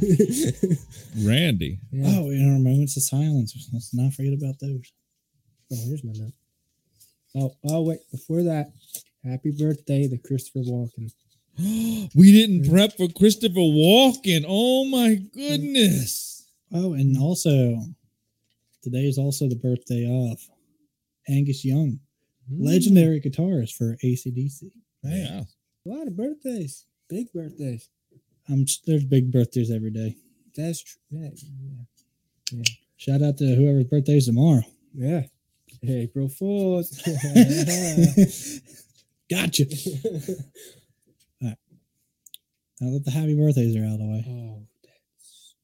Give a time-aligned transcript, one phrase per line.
[0.00, 0.78] Randy.
[1.24, 1.78] Randy.
[1.92, 2.04] Yeah.
[2.08, 4.92] Oh, in our moments of silence, let's not forget about those.
[5.72, 6.32] Oh, here's my note.
[7.36, 8.72] Oh, oh wait, before that,
[9.24, 11.12] happy birthday to Christopher Walken.
[12.14, 14.44] we didn't prep for Christopher Walken.
[14.48, 16.48] Oh my goodness.
[16.72, 17.76] Oh, and also,
[18.82, 20.38] today is also the birthday of
[21.28, 22.00] Angus Young,
[22.50, 22.64] Mm.
[22.66, 24.72] legendary guitarist for ACDC.
[25.04, 25.42] Yeah.
[25.86, 26.86] A lot of birthdays.
[27.08, 27.88] Big birthdays.
[28.50, 30.16] Um, there's big birthdays every day.
[30.56, 31.00] That's true.
[31.10, 31.28] Yeah.
[32.52, 32.62] yeah.
[32.96, 34.62] Shout out to whoever's birthday is tomorrow.
[34.94, 35.22] Yeah.
[35.86, 36.90] April Fools.
[39.30, 39.64] gotcha.
[41.42, 41.56] All right.
[42.80, 44.24] Now that the happy birthdays are out of the way.
[44.28, 45.54] oh, that's.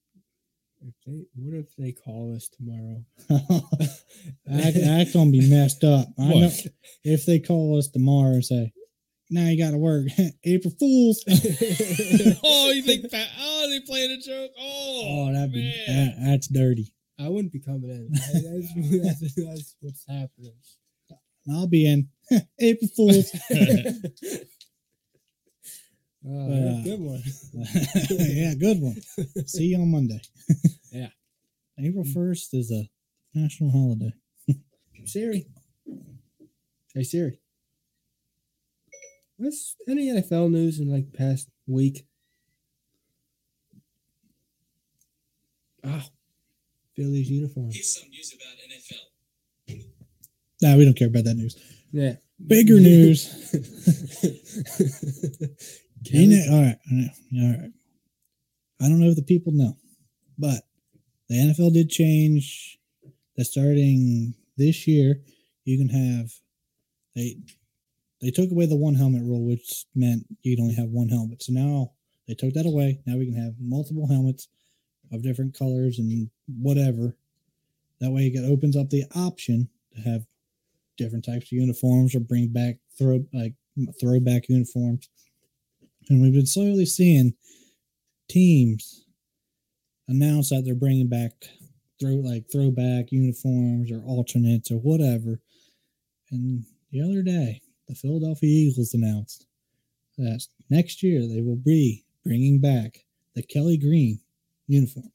[0.80, 3.04] If they, what if they call us tomorrow?
[3.28, 6.06] that, that's gonna be messed up.
[6.18, 6.50] I know
[7.02, 8.72] if they call us tomorrow and say,
[9.30, 10.06] "Now you got to work,"
[10.44, 11.24] April Fools.
[11.28, 13.10] oh, you think?
[13.10, 14.50] That, oh, they playing a joke.
[14.58, 15.86] Oh, Oh, that'd be man.
[16.18, 16.92] that, that's dirty.
[17.18, 18.08] I wouldn't be coming in.
[18.12, 20.52] That's, that's, that's what's happening.
[21.50, 22.08] I'll be in
[22.60, 23.30] April Fools.
[26.28, 27.22] Oh, Uh, that's a good one.
[28.18, 28.96] yeah, good one.
[29.46, 30.20] See you on Monday.
[30.90, 31.08] Yeah.
[31.78, 32.90] April first is a
[33.32, 34.12] national holiday.
[35.04, 35.46] Siri.
[36.94, 37.38] Hey Siri.
[39.38, 42.06] What's any NFL news in like past week?
[45.84, 46.02] Oh,
[46.94, 47.70] Phillies uniform.
[47.70, 49.84] Here's some news about NFL.
[50.62, 51.56] Nah, we don't care about that news.
[51.92, 52.14] Yeah.
[52.44, 53.52] Bigger news.
[56.02, 57.10] You Kelly- know, all right, all right,
[57.42, 57.70] all right.
[58.80, 59.76] I don't know if the people know,
[60.38, 60.62] but
[61.28, 62.78] the NFL did change
[63.36, 65.20] that starting this year,
[65.64, 66.30] you can have
[67.14, 67.36] they
[68.20, 71.42] they took away the one helmet rule, which meant you could only have one helmet.
[71.42, 71.92] So now
[72.26, 73.00] they took that away.
[73.06, 74.48] Now we can have multiple helmets
[75.12, 77.14] of different colors and whatever.
[78.00, 80.26] That way, it opens up the option to have
[80.96, 83.54] different types of uniforms or bring back throw like
[84.00, 85.08] throwback uniforms.
[86.08, 87.34] And we've been slowly seeing
[88.28, 89.04] teams
[90.08, 91.32] announce that they're bringing back
[92.00, 95.40] throw like throwback uniforms or alternates or whatever.
[96.30, 99.46] And the other day, the Philadelphia Eagles announced
[100.18, 103.04] that next year they will be bringing back
[103.34, 104.20] the Kelly Green
[104.66, 105.10] uniforms.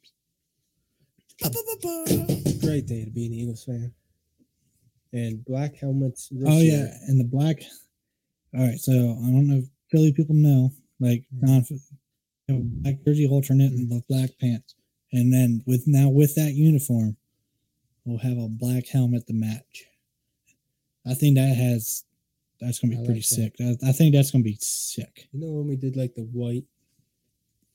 [2.62, 3.92] Great day to be an Eagles fan.
[5.14, 6.30] And black helmets.
[6.30, 6.86] this Oh year.
[6.86, 7.62] yeah, and the black.
[8.58, 11.46] All right, so I don't know if Philly people know, like mm-hmm.
[11.48, 11.66] non
[12.48, 14.76] you know, black jersey alternate and the black pants,
[15.12, 17.18] and then with now with that uniform,
[18.06, 19.86] we'll have a black helmet to match.
[21.06, 22.06] I think that has
[22.62, 23.56] that's gonna be I pretty like sick.
[23.60, 25.28] I, I think that's gonna be sick.
[25.34, 26.64] You know when we did like the white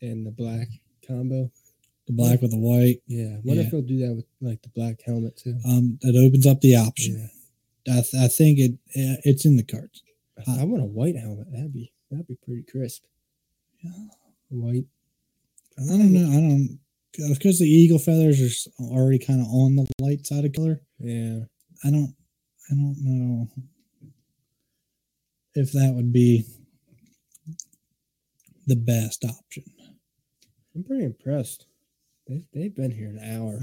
[0.00, 0.68] and the black
[1.06, 1.50] combo?
[2.06, 3.02] The black with the white.
[3.08, 3.38] Yeah.
[3.42, 3.70] What if Yeah.
[3.70, 5.58] they'll do that with like the black helmet too?
[5.66, 7.28] Um, that opens up the option.
[7.86, 7.98] Yeah.
[7.98, 10.02] I, th- I think it uh, it's in the cards.
[10.46, 11.50] I want a white helmet.
[11.50, 13.02] That'd be that'd be pretty crisp.
[13.82, 13.90] Yeah.
[14.50, 14.84] White.
[15.78, 16.28] I don't know.
[16.30, 16.78] I don't
[17.30, 20.80] because the eagle feathers are already kind of on the light side of color.
[20.98, 21.40] Yeah.
[21.84, 22.14] I don't
[22.70, 23.48] I don't know
[25.56, 26.44] if that would be
[28.66, 29.64] the best option.
[30.74, 31.66] I'm pretty impressed.
[32.28, 33.60] They, they've been here an hour.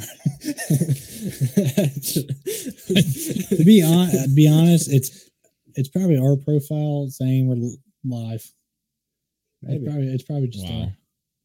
[3.50, 5.30] to be on to be honest, it's
[5.76, 7.72] it's probably our profile saying we're
[8.06, 8.44] live.
[9.62, 9.76] Maybe.
[9.84, 10.92] It's probably it's probably just Wow.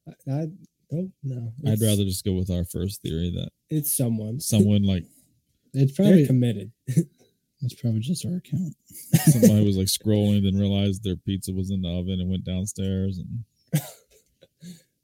[0.07, 0.47] our, I, I
[0.91, 1.53] don't know.
[1.67, 4.39] I'd rather just go with our first theory that It's someone.
[4.41, 5.05] someone like
[5.75, 6.73] it's They're probably committed.
[7.63, 8.75] it's probably just our account.
[9.33, 13.19] somebody was like scrolling and realized their pizza was in the oven and went downstairs
[13.19, 13.83] and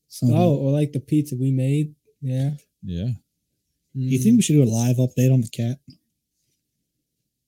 [0.09, 1.95] Some- Oh, or like the pizza we made.
[2.21, 2.51] Yeah.
[2.83, 3.07] yeah.
[3.95, 5.79] do you think we should do a live update on the cat?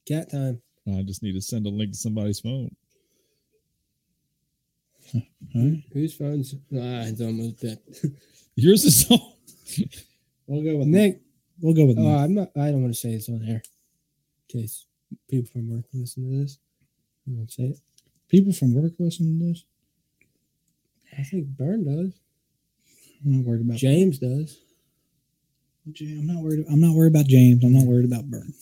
[0.06, 0.60] cat time?
[0.88, 2.74] I just need to send a link to somebody's phone.
[5.12, 5.20] Huh?
[5.92, 6.54] Whose phone's?
[6.74, 7.78] Ah, it's almost dead.
[8.56, 9.20] Yours is on.
[10.46, 11.20] We'll go with Nick.
[11.60, 12.20] We'll go with Oh, Nick.
[12.20, 12.48] I'm not.
[12.56, 13.62] I don't want to say it's on air,
[14.54, 14.86] in case
[15.28, 16.58] people from work listen to this.
[17.48, 17.78] Say it.
[18.28, 19.64] People from work listen to this.
[21.18, 22.18] I think Burn does.
[23.24, 24.58] I'm not worried about James does.
[26.00, 26.64] I'm not worried.
[26.70, 27.62] I'm not worried about James.
[27.64, 28.52] I'm not worried about Burn.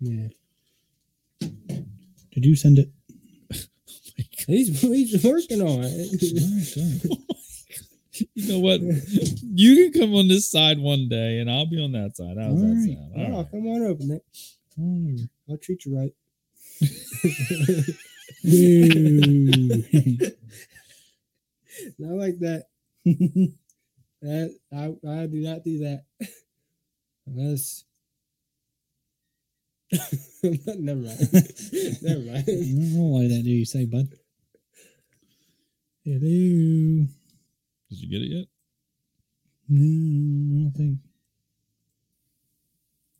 [0.00, 0.28] Yeah.
[1.40, 2.90] Did you send it?
[4.46, 7.18] He's he's working on it.
[8.34, 8.80] You know what?
[8.82, 12.36] You can come on this side one day and I'll be on that side.
[12.38, 12.84] How's that Alright.
[12.86, 13.12] sound?
[13.16, 13.50] oh, All right.
[13.50, 14.22] come on over, Nick.
[14.76, 15.28] Whatever.
[15.48, 16.12] I'll treat you right.
[18.46, 18.88] Ooh.
[21.98, 22.66] Not like that.
[24.22, 26.04] That I, I do not do that
[27.26, 27.84] unless.
[30.42, 31.18] Never mind.
[32.02, 32.44] Never mind.
[32.46, 34.08] you don't roll like that, do you say, bud?
[36.04, 36.20] Hello.
[36.20, 37.08] Did
[37.90, 38.46] you get it yet?
[39.68, 40.98] No, I don't think.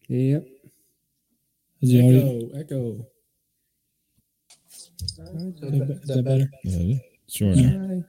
[0.08, 0.46] Yep.
[1.82, 2.50] Is he already?
[2.55, 2.61] Echo.
[2.61, 3.06] Echo.
[5.05, 6.50] Is that, is that better?
[6.64, 6.96] Yeah,
[7.29, 7.52] sure.
[7.55, 8.00] Yeah.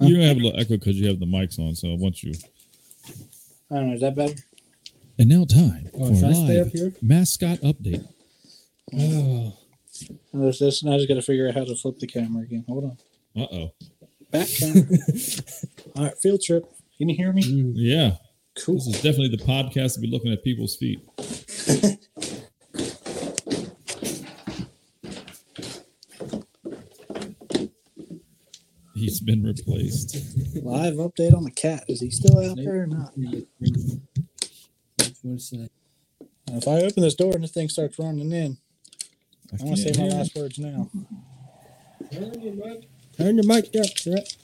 [0.00, 1.74] You have a little echo because you have the mics on.
[1.74, 2.32] So once you
[3.70, 3.94] I don't know.
[3.94, 4.34] Is that better?
[5.18, 6.92] and now time Oh, for should a I stay up live here?
[7.02, 8.06] mascot update.
[8.92, 9.52] Oh.
[10.34, 12.64] I just, just, I just got to figure out how to flip the camera again.
[12.68, 13.42] Hold on.
[13.42, 13.72] Uh oh.
[14.32, 14.84] Back camera.
[15.96, 16.64] All right, field trip.
[16.98, 17.42] Can you hear me?
[17.42, 17.72] Mm.
[17.76, 18.16] Yeah,
[18.58, 18.76] Cool.
[18.76, 21.00] this is definitely the podcast to be looking at people's feet.
[28.94, 30.16] He's been replaced.
[30.62, 31.84] Live update on the cat.
[31.88, 33.12] Is he still out there or not?
[36.48, 38.58] If I open this door and this thing starts running in,
[39.52, 40.90] I I want to say my last words now.
[42.12, 44.36] Turn your mic, Turn your mic up, Bret.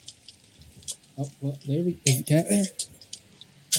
[1.17, 2.65] Oh, well, there we Is the cat there?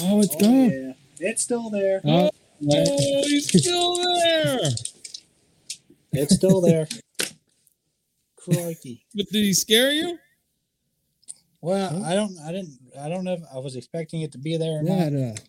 [0.03, 0.71] Oh, it's oh, gone.
[0.71, 0.93] yeah.
[1.19, 2.01] It's still there.
[2.05, 2.31] Oh.
[2.71, 4.61] Oh, he's still there.
[6.13, 6.87] It's still there.
[8.37, 9.05] Crikey.
[9.15, 10.19] But did he scare you?
[11.63, 14.57] Well, I don't, I didn't, I don't know if I was expecting it to be
[14.57, 15.13] there or not.
[15.13, 15.41] That,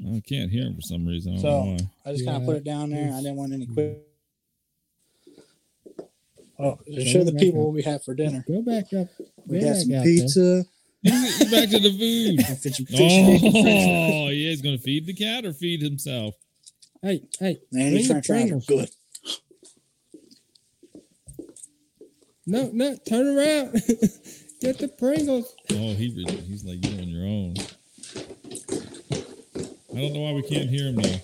[0.00, 1.32] uh, I can't hear him for some reason.
[1.32, 2.10] I don't So- know why.
[2.10, 3.12] I just kind of put it down there.
[3.12, 3.98] I didn't want any quick.
[6.58, 7.66] Oh, to show the people up.
[7.66, 8.44] what we have for dinner.
[8.48, 9.08] go back up.
[9.46, 10.64] We Go got some out pizza.
[11.04, 12.46] Back to the food.
[12.62, 13.52] Fish and chicken french fries.
[13.52, 16.34] Oh, yeah, he's gonna feed the cat or feed himself.
[17.02, 17.58] Hey, hey.
[17.72, 18.88] Man, bring these the french fries are good.
[22.46, 23.82] No, no, turn around.
[24.64, 25.54] Get the Pringles.
[25.72, 27.54] Oh, he really, he's like you on your own.
[29.92, 31.16] I don't know why we can't hear him now.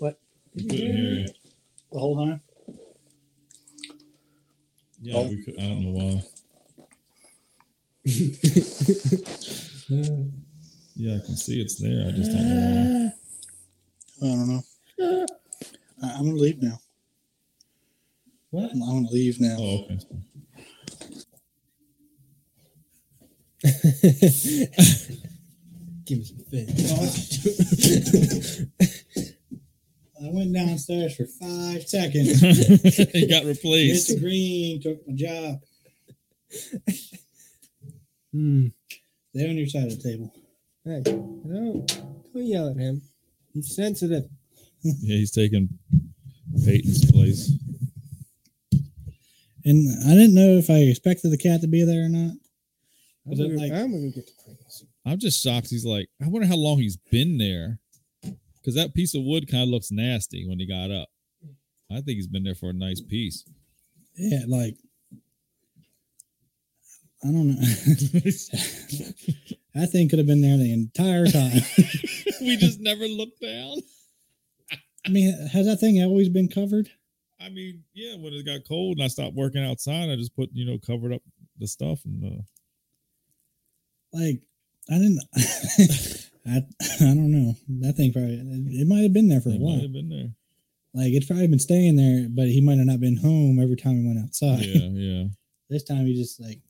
[0.00, 0.18] What?
[0.52, 1.28] We couldn't hear you.
[1.92, 2.40] The whole time?
[5.00, 6.24] Yeah, we could, I don't know why.
[10.96, 12.08] Yeah, I can see it's there.
[12.08, 13.12] I just don't know
[14.20, 14.26] why.
[14.26, 14.62] I don't know.
[16.02, 16.80] I- I'm gonna leave now.
[18.50, 18.72] What?
[18.72, 19.56] I'm, I'm gonna leave now.
[19.56, 20.00] Oh, okay.
[26.04, 26.68] Give me some fish.
[30.22, 32.40] I went downstairs for five seconds.
[33.12, 34.10] he got replaced.
[34.10, 34.20] Mr.
[34.20, 35.60] Green took my job.
[38.32, 38.66] Hmm.
[39.34, 40.34] Stay on your side of the table.
[40.84, 41.86] Hey, no,
[42.34, 43.00] don't yell at him.
[43.54, 44.24] He's sensitive.
[44.82, 45.70] Yeah, he's taking
[46.64, 47.52] Peyton's place.
[49.64, 52.34] And I didn't know if I expected the cat to be there or not.
[53.26, 54.56] I'm gonna, like- I'm gonna get the.
[55.06, 55.68] I'm just shocked.
[55.70, 57.78] He's like, I wonder how long he's been there.
[58.60, 61.08] Because that piece of wood kind of looks nasty when he got up.
[61.90, 63.44] I think he's been there for a nice piece.
[64.16, 64.76] Yeah, like
[67.22, 67.54] I don't know.
[69.74, 71.60] that thing could have been there the entire time.
[72.40, 73.78] we just never looked down.
[75.06, 76.90] I mean, has that thing always been covered?
[77.40, 80.50] I mean, yeah, when it got cold and I stopped working outside, I just put,
[80.52, 81.22] you know, covered up
[81.58, 82.42] the stuff and uh,
[84.14, 84.40] Like,
[84.90, 85.20] I didn't.
[86.46, 86.56] I
[87.00, 87.54] I don't know.
[87.80, 89.80] That thing probably it, it might have been there for a it might while.
[89.80, 90.30] have been there.
[90.92, 93.96] Like it's probably been staying there, but he might have not been home every time
[93.96, 94.60] he went outside.
[94.60, 95.24] Yeah, yeah.
[95.70, 96.60] this time he just like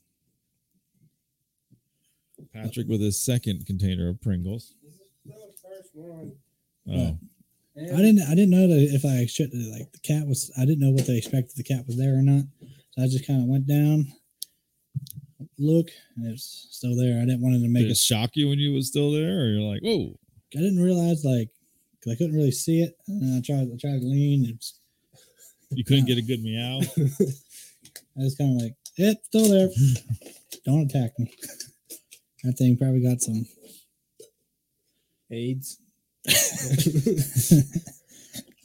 [2.53, 4.75] Patrick with his second container of Pringles.
[5.61, 6.31] First one.
[6.89, 7.17] Oh,
[7.77, 10.79] I didn't I didn't know that if I should like the cat was I didn't
[10.79, 12.45] know what they expected the cat was there or not.
[12.91, 14.07] So I just kind of went down,
[15.59, 17.17] look, and it's still there.
[17.21, 17.97] I didn't want it to make did it it.
[17.97, 20.15] shock you when you was still there, or you're like, whoa?
[20.55, 21.49] I didn't realize like
[22.07, 24.45] I couldn't really see it, and I tried I tried to lean.
[24.53, 24.79] It's
[25.71, 26.79] You couldn't get a good meow.
[26.81, 29.69] I was kind of like, yep, still there.
[30.65, 31.31] Don't attack me.
[32.43, 33.45] that thing probably got some.
[35.31, 35.79] AIDS.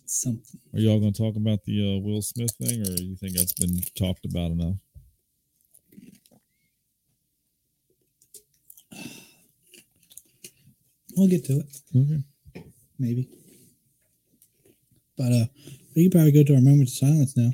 [0.07, 0.61] something.
[0.75, 3.53] Are y'all going to talk about the uh, Will Smith thing, or you think that's
[3.55, 4.77] been talked about enough?
[11.17, 12.23] We'll get to it, Okay.
[12.99, 13.29] maybe.
[15.17, 15.47] But uh,
[15.95, 17.51] we can probably go to our moment of silence now.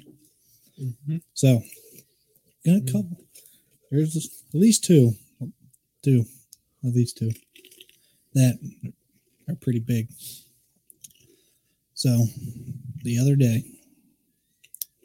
[0.81, 1.23] Mhm.
[1.35, 1.63] So,
[2.65, 3.17] got a couple.
[3.91, 5.13] There's just at least two,
[6.03, 6.27] two,
[6.85, 7.31] at least two
[8.35, 8.59] that
[9.49, 10.09] are pretty big.
[11.95, 12.27] So,
[13.03, 13.65] the other day,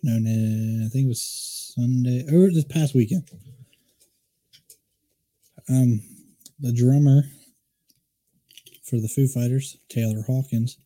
[0.04, 1.22] no, no, I think it was
[1.76, 3.30] Sunday or this past weekend.
[5.70, 6.02] Um,
[6.60, 7.24] the drummer
[8.92, 10.78] for the Foo Fighters, Taylor Hawkins,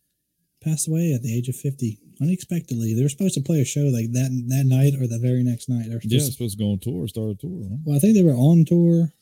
[0.62, 2.94] passed away at the age of 50 unexpectedly.
[2.94, 5.68] They were supposed to play a show like that that night or the very next
[5.68, 5.88] night.
[5.88, 7.60] They were Yeah, supposed supposed to go on tour, start a tour.
[7.68, 7.80] Right?
[7.84, 9.12] well, I think they were on tour.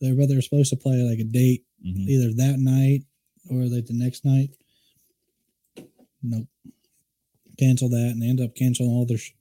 [0.00, 2.08] They were, they were supposed to play like a date Mhm.
[2.08, 3.04] either that night
[3.50, 4.50] or like the next night.
[6.22, 6.48] Nope.
[7.58, 9.32] Cancel that, and they end up canceling all their sh-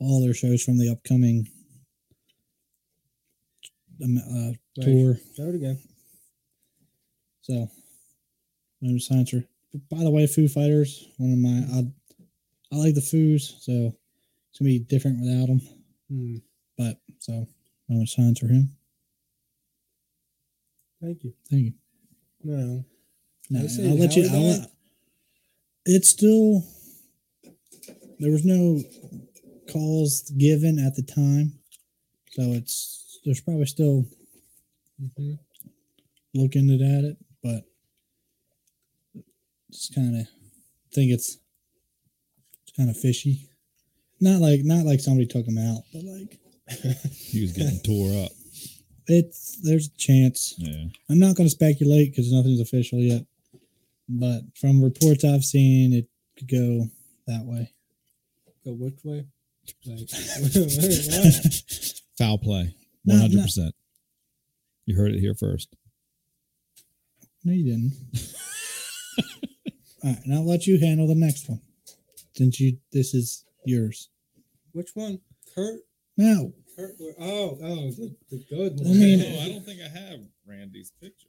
[0.00, 1.48] all their shows from the upcoming
[4.02, 5.16] um, uh, tour.
[5.32, 5.78] Start again.
[7.42, 7.70] So,
[8.82, 9.46] I'm Sciencer.
[9.90, 13.94] By the way, Foo Fighters, one of my I, I like the Foos, so
[14.50, 15.60] it's gonna be different without them.
[16.10, 16.36] Hmm.
[16.78, 17.46] But so
[17.88, 18.76] I'm gonna him.
[21.02, 21.34] Thank you.
[21.50, 21.72] Thank you.
[22.42, 22.84] No.
[23.50, 24.28] No, I'll let you.
[24.32, 24.66] I'll
[25.84, 26.64] it's still
[28.18, 28.82] there was no
[29.70, 31.58] calls given at the time,
[32.30, 34.06] so it's there's probably still
[35.02, 35.34] Mm-hmm.
[36.32, 37.18] looking at it,
[39.76, 40.26] just kind of
[40.92, 41.38] think it's
[42.66, 43.48] it's kind of fishy.
[44.20, 46.38] Not like not like somebody took him out, but like
[47.12, 48.32] He was getting tore up.
[49.06, 50.54] it's there's a chance.
[50.58, 50.84] Yeah.
[51.10, 53.22] I'm not going to speculate because nothing's official yet,
[54.08, 56.06] but from reports I've seen, it
[56.38, 56.86] could go
[57.26, 57.70] that way.
[58.64, 59.26] Go which way?
[59.84, 60.08] Like.
[62.18, 62.74] Foul play.
[63.04, 63.20] No, One no.
[63.20, 63.74] hundred percent.
[64.86, 65.68] You heard it here first.
[67.44, 67.92] No, you didn't.
[70.06, 71.60] All right, and I'll let you handle the next one,
[72.36, 74.08] since you this is yours.
[74.70, 75.18] Which one?
[75.52, 75.80] Kurt?
[76.16, 76.52] No.
[76.76, 76.92] Kurt?
[77.18, 78.86] Oh, oh, the, the good one.
[78.86, 81.26] I mean- No, I don't think I have Randy's picture.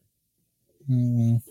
[0.91, 1.41] oh well,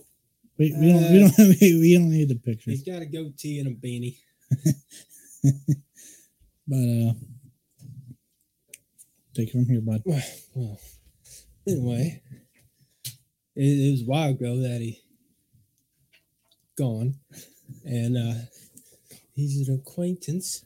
[0.56, 3.68] we, we don't we don't we don't need the pictures, he's got a goatee and
[3.68, 4.18] a beanie.
[6.68, 7.12] but uh,
[9.35, 10.02] take it from here, bud.
[10.54, 10.78] Well,
[11.66, 12.23] anyway,
[13.56, 15.02] it, it was a while ago that he
[16.76, 17.14] gone,
[17.85, 18.40] and uh,
[19.35, 20.64] he's an acquaintance,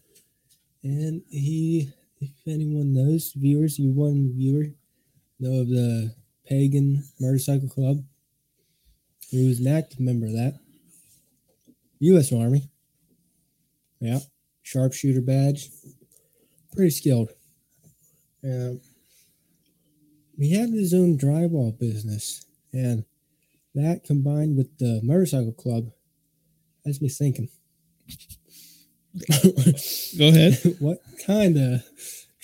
[0.82, 4.66] and he, if anyone knows, viewers, you one viewer
[5.38, 6.14] know of the
[6.46, 8.04] Pagan Motorcycle Club.
[9.28, 10.58] He was an active member of that.
[12.00, 12.32] U.S.
[12.32, 12.68] Army.
[14.00, 14.20] Yeah,
[14.62, 15.68] sharpshooter badge.
[16.74, 17.30] Pretty skilled.
[18.42, 18.72] Yeah
[20.40, 23.04] he had his own drywall business, and
[23.74, 25.90] that combined with the motorcycle club
[26.86, 27.48] has me thinking.
[30.18, 30.58] Go ahead.
[30.78, 31.82] what kind of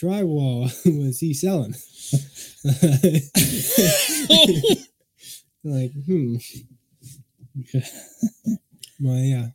[0.00, 0.64] drywall
[1.06, 1.74] was he selling?
[5.64, 6.36] like, hmm.
[7.60, 7.84] Okay.
[9.00, 9.46] Well, yeah.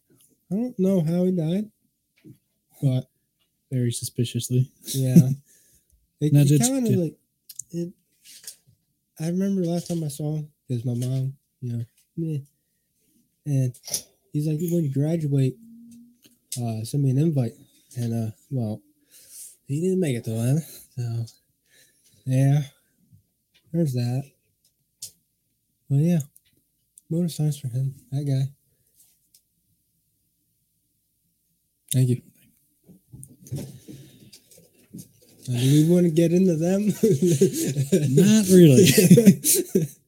[0.51, 1.69] I don't know how he died,
[2.81, 3.07] but
[3.71, 4.69] Very suspiciously.
[4.85, 5.29] yeah.
[6.19, 7.15] It, No, it's kind of like
[7.71, 7.93] it.
[9.19, 11.85] I remember last time I saw him because my mom, you know,
[12.17, 12.39] meh.
[13.45, 13.73] and
[14.31, 15.55] he's like, when you graduate,
[16.61, 17.53] uh, send me an invite.
[17.97, 18.81] And uh, well,
[19.67, 21.25] he didn't make it to then, so
[22.25, 22.61] yeah,
[23.73, 24.23] there's that.
[25.89, 26.19] Well, yeah,
[27.09, 28.53] motor motorcycles for him, that guy.
[31.93, 32.21] Thank you.
[35.50, 36.88] Uh, do we want to get into them?
[38.15, 38.88] Not really.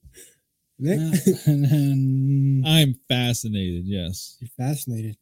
[0.79, 0.99] Nick,
[1.47, 3.83] Not- I'm fascinated.
[3.85, 4.37] Yes.
[4.39, 5.17] you're fascinated.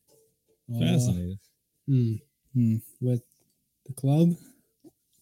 [0.79, 1.38] Fascinated.
[1.88, 2.13] Hmm.
[2.53, 2.75] Hmm.
[3.01, 3.22] With
[3.86, 4.34] the club?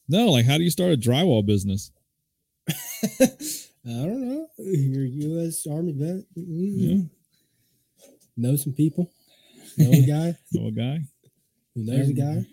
[0.07, 1.91] No, like how do you start a drywall business?
[2.69, 2.73] I
[3.85, 4.47] don't know.
[4.57, 5.65] You're a U.S.
[5.69, 6.23] Army vet.
[6.37, 7.09] Mm,
[8.37, 9.11] Know some people.
[9.77, 10.99] Know a guy Know a guy?
[11.75, 12.45] who knows a guy.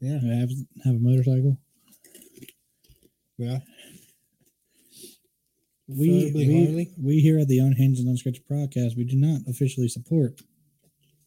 [0.00, 0.18] Yeah.
[0.20, 0.50] have
[0.84, 1.58] have a motorcycle.
[3.36, 3.58] Yeah.
[5.88, 10.40] We we, we here at the Unhinged and Unscripted podcast, we do not officially support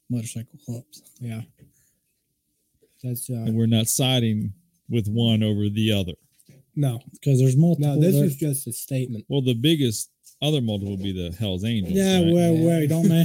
[0.10, 1.02] motorcycle clubs.
[1.20, 1.42] Yeah.
[3.04, 4.54] That's uh And we're not siding
[4.88, 6.14] with one over the other.
[6.76, 7.00] no.
[7.14, 7.96] because there's multiple.
[7.96, 9.26] No, this there- is just a statement.
[9.30, 10.12] Well, the biggest
[10.44, 11.94] other multiple would be the Hell's Angels.
[11.94, 12.26] yeah, right?
[12.26, 12.68] wait, Yeah.
[12.68, 13.08] wait, don't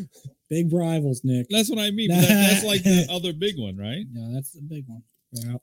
[0.00, 0.08] man.
[0.50, 1.48] Big rivals, Nick.
[1.50, 2.08] That's what I mean.
[2.08, 4.04] but that- that's like the other big one, right?
[4.12, 5.02] Yeah, that's the big one.
[5.32, 5.56] Yeah.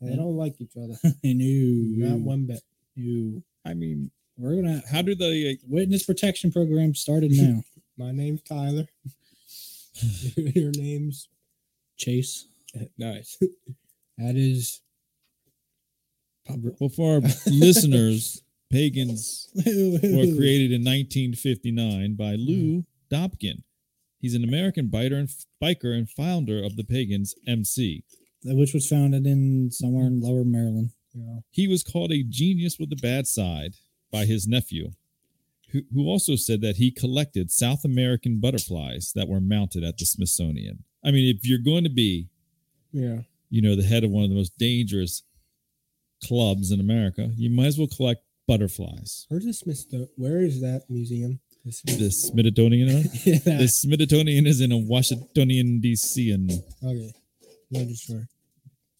[0.00, 0.96] They don't like each other.
[1.22, 2.60] no, Not one bit.
[2.96, 3.42] No.
[3.64, 5.52] I mean, We're gonna how do they?
[5.52, 7.62] Uh, witness protection program started now.
[7.96, 8.86] My name's Tyler.
[10.36, 11.28] Your name's
[11.96, 12.48] Chase.
[12.98, 13.38] nice.
[14.18, 14.80] That is
[16.48, 22.42] Well, for our listeners, pagans were Were created in 1959 by mm-hmm.
[22.42, 23.62] Lou Dobkin.
[24.20, 25.28] He's an American biter and
[25.62, 28.04] biker and founder of the Pagans MC.
[28.44, 30.90] which was founded in somewhere in Lower Maryland.
[31.14, 31.38] Yeah.
[31.50, 33.74] He was called a genius with a bad side
[34.10, 34.90] by his nephew,
[35.70, 40.06] who, who also said that he collected South American butterflies that were mounted at the
[40.06, 40.84] Smithsonian.
[41.04, 42.28] I mean, if you're going to be,
[42.92, 43.20] Yeah.
[43.50, 45.22] you know, the head of one of the most dangerous
[46.22, 49.26] clubs in America, you might as well collect butterflies.
[49.28, 49.86] Where's the Smith?
[50.16, 51.40] Where is that museum?
[51.64, 52.88] This- The Smithsonian,
[53.24, 53.38] yeah.
[53.38, 56.30] the Smithsonian is in a Washington D.C.
[56.30, 56.50] and
[56.82, 57.12] Okay.
[57.70, 58.28] Not sure.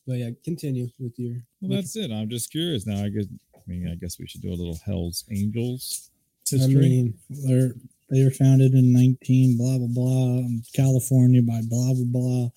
[0.07, 1.37] But yeah, continue with your.
[1.61, 2.11] well, that's it.
[2.11, 3.03] I'm just curious now.
[3.03, 3.27] I guess.
[3.57, 6.11] I mean, I guess we should do a little Hell's Angels
[6.49, 6.59] history.
[6.61, 6.89] I history.
[6.91, 7.73] mean, They're
[8.11, 10.43] they were founded in 19 blah blah blah
[10.75, 12.49] California by blah blah blah.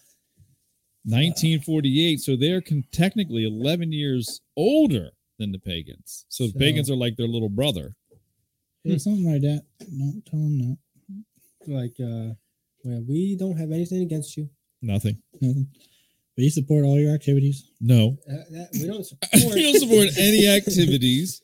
[1.06, 2.20] 1948.
[2.20, 6.26] So they're con- technically 11 years older than the pagans.
[6.28, 7.96] So, So- the pagans are like their little brother.
[8.84, 9.64] Yeah, something like that.
[9.80, 10.78] Don't tell them that.
[11.68, 12.34] like, uh,
[12.84, 14.50] well, we don't have anything against you.
[14.82, 15.22] Nothing.
[15.42, 15.68] Nothing.
[16.38, 17.72] We support all your activities.
[17.82, 18.18] No.
[18.30, 18.98] Uh, that, we don't
[19.34, 19.56] we support.
[19.56, 21.42] don't support any activities.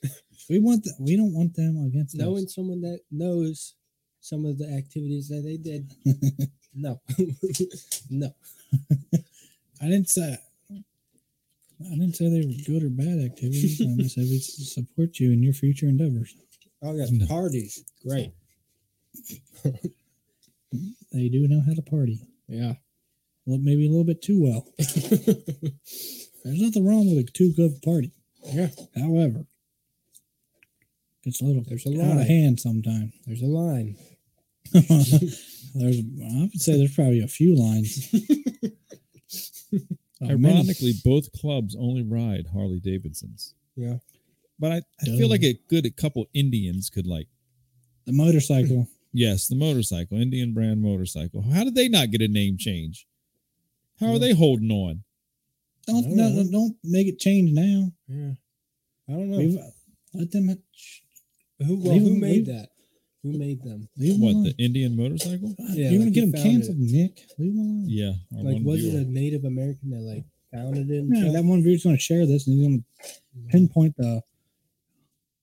[0.50, 0.96] We want that.
[1.00, 2.54] We don't want them against knowing us.
[2.56, 3.74] someone that knows
[4.20, 5.92] some of the activities that they did.
[6.76, 7.02] no,
[8.10, 8.34] no.
[9.82, 10.38] I didn't say.
[10.72, 13.82] I didn't say they were good or bad activities.
[13.82, 16.36] I just said we support you in your future endeavors.
[16.82, 17.26] Oh yeah, No.
[17.28, 17.84] parties.
[18.08, 18.32] Great.
[21.12, 22.20] They do know how to party.
[22.48, 22.74] Yeah.
[23.46, 24.66] Well, maybe a little bit too well.
[24.78, 28.12] There's nothing wrong with a too good party.
[28.46, 28.70] yeah.
[28.96, 29.46] However,
[31.24, 32.20] it's a little There's a out line.
[32.20, 33.14] of hand sometimes.
[33.26, 33.96] There's a line.
[34.74, 38.10] there's, I would say there's probably a few lines.
[40.22, 43.54] Many- Ironically, both clubs only ride Harley Davidsons.
[43.76, 43.98] Yeah.
[44.60, 45.18] But I, I Duh.
[45.18, 47.28] feel like a good a couple Indians could like
[48.06, 48.88] the motorcycle.
[49.12, 51.42] yes, the motorcycle, Indian brand motorcycle.
[51.42, 53.06] How did they not get a name change?
[54.00, 54.16] How Yeah.
[54.16, 55.04] are they holding on?
[55.88, 57.92] Don't no, don't no, don't make it change now.
[58.08, 58.34] Yeah.
[59.10, 59.38] I don't know.
[59.38, 59.60] We've,
[60.14, 60.48] let them
[61.60, 62.70] who well, leave who made leave- that?
[63.24, 63.88] Who made them?
[63.96, 64.44] leave them What alone.
[64.44, 65.56] the Indian motorcycle?
[65.60, 67.26] Yeah, You're gonna get he them founded canceled, Nick.
[67.38, 67.86] Leave them alone.
[67.88, 71.00] Yeah, Like, one was it a Native American that like founded it?
[71.00, 74.22] and Yeah, that one viewer's going to share this and he's going to pinpoint the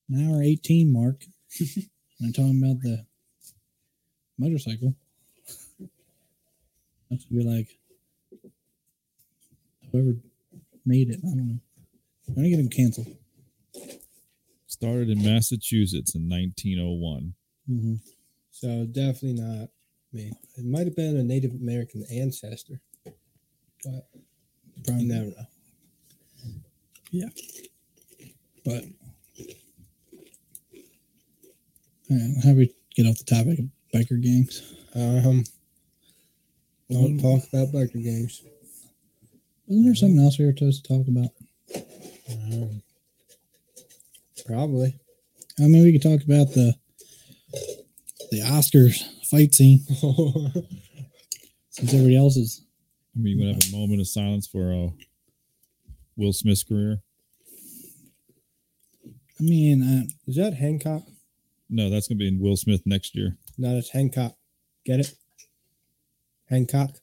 [0.09, 1.25] an hour 18 mark
[2.19, 3.03] and talking about the
[4.37, 4.93] motorcycle.
[7.09, 7.79] That's going to be like
[9.91, 10.15] whoever
[10.85, 11.19] made it.
[11.23, 11.59] I don't know.
[12.27, 13.07] I'm going to get him canceled.
[14.67, 17.33] Started in Massachusetts in 1901.
[17.69, 17.95] Mm-hmm.
[18.51, 19.69] So definitely not
[20.13, 20.31] me.
[20.57, 22.79] It might have been a Native American ancestor.
[23.03, 24.07] But
[24.85, 25.45] Probably never know.
[27.11, 27.27] Yeah,
[28.63, 28.83] but
[32.09, 34.61] Alright, how do we get off the topic of biker gangs?
[34.95, 35.43] Um,
[36.89, 38.43] don't Wasn't- talk about biker games.
[39.71, 41.29] Wasn't there something else we were supposed to talk about?
[42.29, 42.81] Um,
[44.45, 44.99] probably.
[45.59, 46.75] I mean, we could talk about the
[48.31, 49.79] the Oscars fight scene
[51.69, 52.65] since everybody else is.
[53.15, 54.89] I mean, you want to have a moment of silence for uh,
[56.17, 57.01] Will Smith's career?
[59.05, 61.03] I mean, uh, Is that Hancock?
[61.69, 63.37] No, that's going to be in Will Smith next year.
[63.57, 64.35] No, it's Hancock.
[64.83, 65.13] Get it?
[66.49, 66.97] Hancock.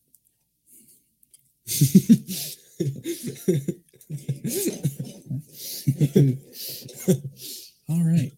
[7.89, 8.33] all right.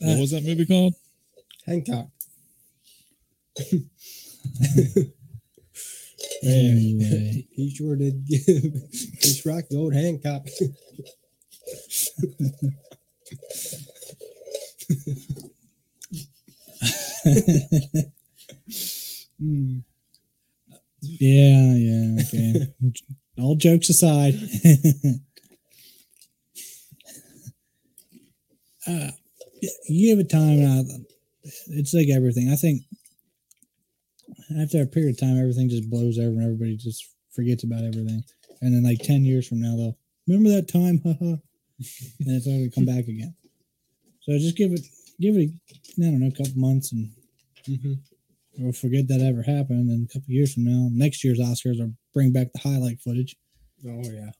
[0.00, 0.94] What was that movie called?
[1.66, 2.08] Hancock.
[6.42, 8.72] Anyway, He sure did give
[9.20, 10.46] Chris Rock the old Hancock.
[19.38, 19.80] Hmm.
[21.02, 22.66] Yeah, yeah, okay.
[23.38, 24.34] all jokes aside,
[28.86, 29.10] uh,
[29.88, 31.04] you give it time.
[31.68, 32.50] It's like everything.
[32.50, 32.82] I think
[34.60, 38.22] after a period of time, everything just blows over and everybody just forgets about everything.
[38.60, 41.24] And then, like ten years from now, they'll remember that time, haha,
[42.20, 43.34] and it's all gonna come back again.
[44.22, 44.80] So just give it,
[45.20, 45.50] give it,
[45.98, 47.10] I don't know, a couple months, and
[47.68, 47.98] Mhm.
[48.58, 49.90] We'll forget that ever happened.
[49.90, 53.36] And a couple years from now, next year's Oscars will bring back the highlight footage.
[53.86, 54.30] Oh yeah.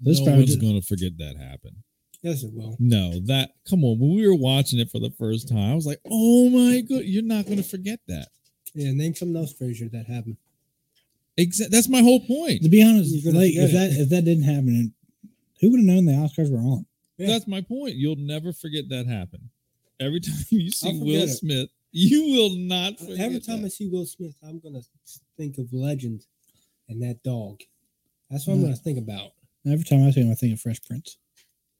[0.00, 1.76] This no one's just- going to forget that happened.
[2.22, 2.76] Yes, it will.
[2.80, 4.00] No, that come on.
[4.00, 7.04] When we were watching it for the first time, I was like, "Oh my god,
[7.04, 8.26] you're not going to forget that."
[8.74, 10.36] Yeah, name something else, Frazier, that happened.
[11.36, 11.76] Exactly.
[11.76, 12.62] That's my whole point.
[12.64, 14.94] To be honest, You're like if forget that if that didn't happen,
[15.60, 16.86] who would have known the Oscars were on?
[17.18, 17.28] Yeah.
[17.28, 17.94] That's my point.
[17.94, 19.48] You'll never forget that happened.
[20.00, 21.28] Every time you see I'll Will it.
[21.28, 23.18] Smith, you will not forget.
[23.20, 24.82] Every time I see Will Smith, I'm gonna
[25.36, 26.26] think of Legend
[26.88, 27.60] and that dog.
[28.30, 28.64] That's what I'm Mm.
[28.64, 29.32] gonna think about.
[29.66, 31.16] Every time I see him, I think of Fresh Prince.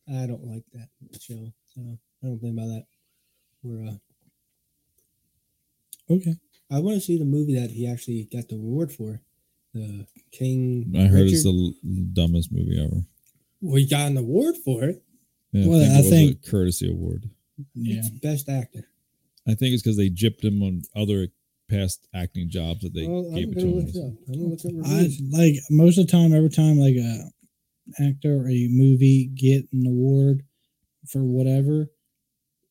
[0.09, 0.89] I don't like that
[1.21, 2.87] show, so I don't think about that.
[3.63, 3.99] We're uh,
[6.11, 6.37] Okay.
[6.71, 9.21] I want to see the movie that he actually got the award for,
[9.75, 10.93] the King.
[10.97, 11.33] I heard Richard.
[11.35, 11.75] it's the l-
[12.13, 13.05] dumbest movie ever.
[13.61, 15.03] Well, he got an award for it.
[15.53, 17.31] Yeah, Well, I think I it was think- a courtesy award.
[17.75, 17.99] Yeah.
[17.99, 18.89] It's best actor.
[19.49, 21.29] I think it's because they gypped him on other
[21.71, 23.87] past acting jobs that they well, gave I'm it to gonna him.
[23.87, 24.19] look up.
[24.29, 27.31] I'm gonna look up I like most of the time, every time like a
[28.01, 30.43] actor or a movie get an award
[31.09, 31.87] for whatever,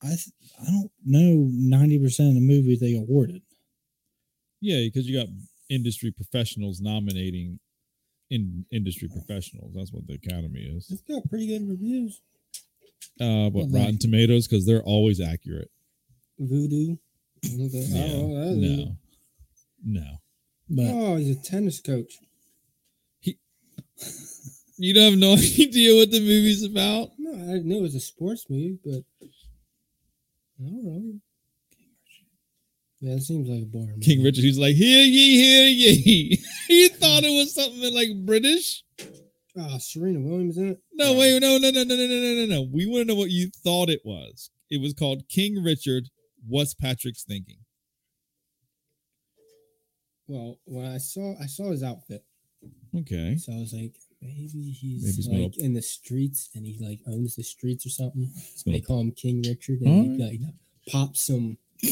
[0.04, 3.42] I th- I don't know ninety percent of the movies they awarded.
[4.62, 5.28] Yeah, because you got
[5.70, 7.60] industry professionals nominating
[8.30, 9.74] in industry professionals.
[9.76, 10.90] That's what the Academy is.
[10.90, 12.22] It's got pretty good reviews.
[13.20, 15.70] Uh, what Well, Rotten Tomatoes because they're always accurate.
[16.40, 16.96] Voodoo.
[17.44, 17.68] Yeah,
[18.14, 18.98] oh, no,
[19.86, 20.18] no.
[20.70, 22.18] But Oh, he's a tennis coach.
[23.20, 23.38] He,
[24.78, 27.10] You don't have no idea what the movie's about.
[27.18, 31.14] No, I knew it was a sports movie, but I don't know.
[33.00, 34.00] Yeah, it seems like a boring.
[34.02, 34.24] King.
[34.24, 36.44] Richard, he's like, hear ye, hear ye.
[36.70, 38.84] you thought it was something like British?
[39.56, 40.80] Oh, Serena Williams in it.
[40.94, 42.68] No, wait, no, no, no, no, no, no, no, no, no.
[42.74, 44.50] We want to know what you thought it was.
[44.72, 46.10] It was called King Richard.
[46.46, 47.58] What's Patrick's thinking?
[50.28, 52.24] Well, when I saw I saw his outfit,
[52.96, 53.38] Okay.
[53.38, 57.00] so I was like, maybe he's Maybe he's like in the streets and he like
[57.08, 58.30] owns the streets or something.
[58.56, 60.42] So They call him King Richard, and he Alright.
[60.42, 60.54] like
[60.92, 61.58] pop some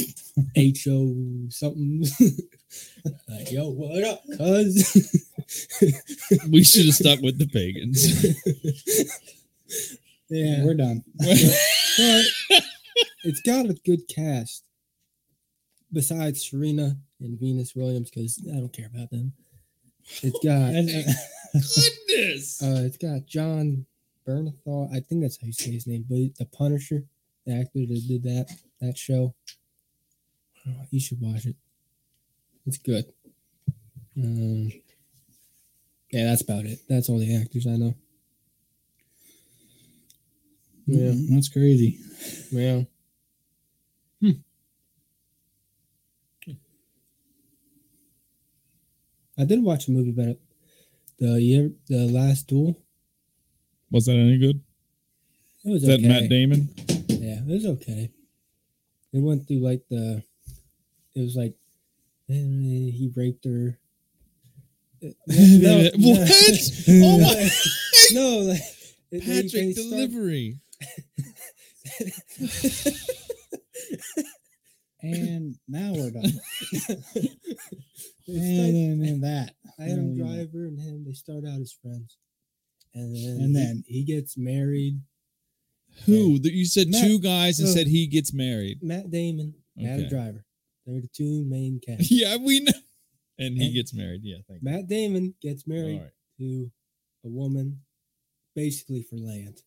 [0.58, 2.06] ho something.
[3.30, 5.22] like, yo, what up, cuz?
[6.50, 8.26] we should have stuck with the pagans.
[10.30, 11.04] yeah, we're done.
[11.18, 12.64] but
[13.26, 14.64] it's got a good cast.
[15.92, 19.34] Besides Serena and Venus Williams, because I don't care about them.
[20.22, 20.72] It's got
[22.08, 22.62] Goodness.
[22.64, 23.86] uh, it's got Jon
[24.28, 24.94] Bernthal.
[24.94, 27.04] I think that's how you say his name, but the Punisher,
[27.46, 28.48] the actor that did that
[28.82, 29.34] that show.
[30.68, 31.56] Oh, you should watch it.
[32.66, 33.06] It's good.
[34.18, 34.72] Um,
[36.12, 36.80] yeah, that's about it.
[36.90, 37.94] That's all the actors I know.
[40.88, 42.00] Yeah, Mm, that's crazy.
[42.52, 42.84] yeah.
[49.38, 50.42] I did watch a movie about it.
[51.20, 52.78] The year, the last duel.
[53.92, 54.62] Was that any good?
[55.64, 56.02] It was Is that.
[56.02, 56.70] Matt Damon?
[57.08, 58.12] Yeah, it was okay.
[59.14, 60.24] It went through like the.
[61.16, 61.54] It was like,
[62.30, 63.80] eh, he raped her.
[65.28, 66.32] No, no, what?
[66.90, 67.50] Oh my!
[68.12, 68.62] no, like
[69.12, 70.60] it- they- Patrick they start- delivery.
[75.02, 76.32] And now we're done.
[78.28, 79.56] And then and that.
[79.80, 80.18] Adam.
[80.18, 82.18] Driver and him, they start out as friends,
[82.94, 85.00] and then And he- then- he, gets married.
[86.06, 86.40] Who?
[86.40, 88.80] That You said Matt- two guys and uh, said he gets married.
[88.84, 90.46] Matt Damon, Adam Driver.
[90.86, 92.12] They're the two main cast.
[92.12, 92.72] Yeah, we know.
[93.40, 94.22] And he And- gets married.
[94.24, 94.70] Yeah, thank you.
[94.70, 96.12] Matt Damon gets married right.
[96.40, 96.72] to
[97.24, 97.80] a woman
[98.56, 99.62] basically for land.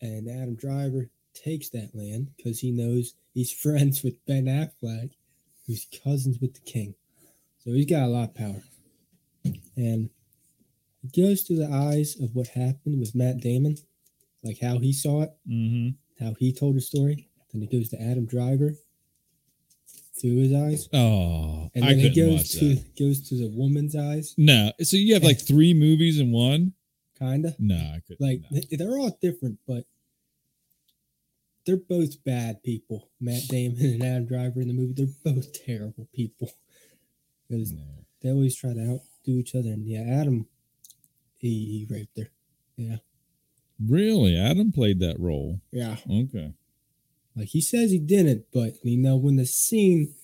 [0.00, 5.12] And Adam Driver takes that land because he knows he's friends with Ben Affleck,
[5.66, 6.94] who's cousins with the king.
[7.64, 8.62] So he's got a lot of power.
[9.76, 10.10] And
[11.02, 13.76] it goes through the eyes of what happened with Matt Damon,
[14.42, 16.24] like how he saw it, Mm-hmm.
[16.24, 17.28] how he told the story.
[17.52, 18.72] Then it goes to Adam Driver
[20.20, 20.88] through his eyes.
[20.92, 22.96] Oh, And then it goes to that.
[22.98, 26.72] goes to the woman's eyes, No, so you have like three movies in one.
[27.18, 27.54] kinda.
[27.58, 28.20] No, I couldn't.
[28.20, 28.60] like no.
[28.72, 29.84] they're all different, but
[31.66, 33.08] they're both bad people.
[33.20, 36.50] Matt Damon and Adam Driver in the movie, they're both terrible people.
[37.48, 37.82] Because No.
[38.22, 39.70] they always try to outdo each other.
[39.70, 40.46] And yeah, Adam,
[41.38, 42.30] he, he raped her.
[42.76, 42.96] Yeah,
[43.84, 45.60] Really, Adam played that role.
[45.72, 45.96] yeah.
[46.10, 46.52] Okay.
[47.36, 50.14] Like he says he didn't, but you know when the scene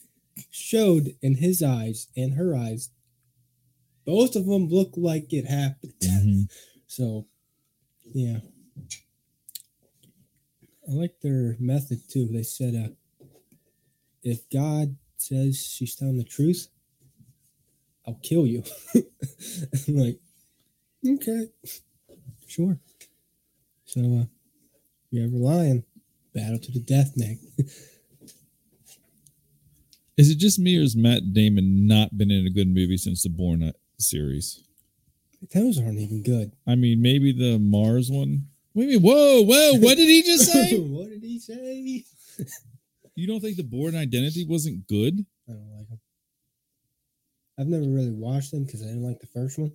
[0.51, 2.91] showed in his eyes and her eyes,
[4.07, 5.95] both of them look like it happened.
[6.03, 6.51] Mhm.
[6.87, 7.27] So,
[8.05, 8.41] yeah.
[10.89, 12.27] I like their method too.
[12.27, 13.27] They said, uh,
[14.25, 16.67] if God says she's telling the truth,
[18.11, 18.65] I'll kill you.
[18.95, 20.19] I'm like,
[21.07, 21.47] okay,
[22.49, 22.77] sure.
[23.85, 24.25] So, uh,
[25.13, 25.85] you're ever lying,
[26.35, 27.39] battle to the death, Nick.
[30.17, 33.23] Is it just me or has Matt Damon not been in a good movie since
[33.23, 34.65] the Bourne uh, series?
[35.55, 36.51] Those aren't even good.
[36.67, 38.47] I mean, maybe the Mars one.
[38.75, 39.03] Wait a minute.
[39.03, 39.79] Whoa, whoa.
[39.79, 40.79] What did he just say?
[40.79, 42.05] what did he say?
[43.15, 45.25] you don't think the Bourne Identity wasn't good?
[45.49, 46.00] I don't like them.
[47.61, 49.73] I've never really watched them because I didn't like the first one.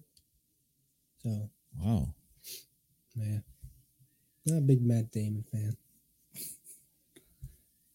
[1.22, 2.14] So Wow.
[3.16, 3.44] Man,
[4.46, 5.78] not a big Matt Damon fan.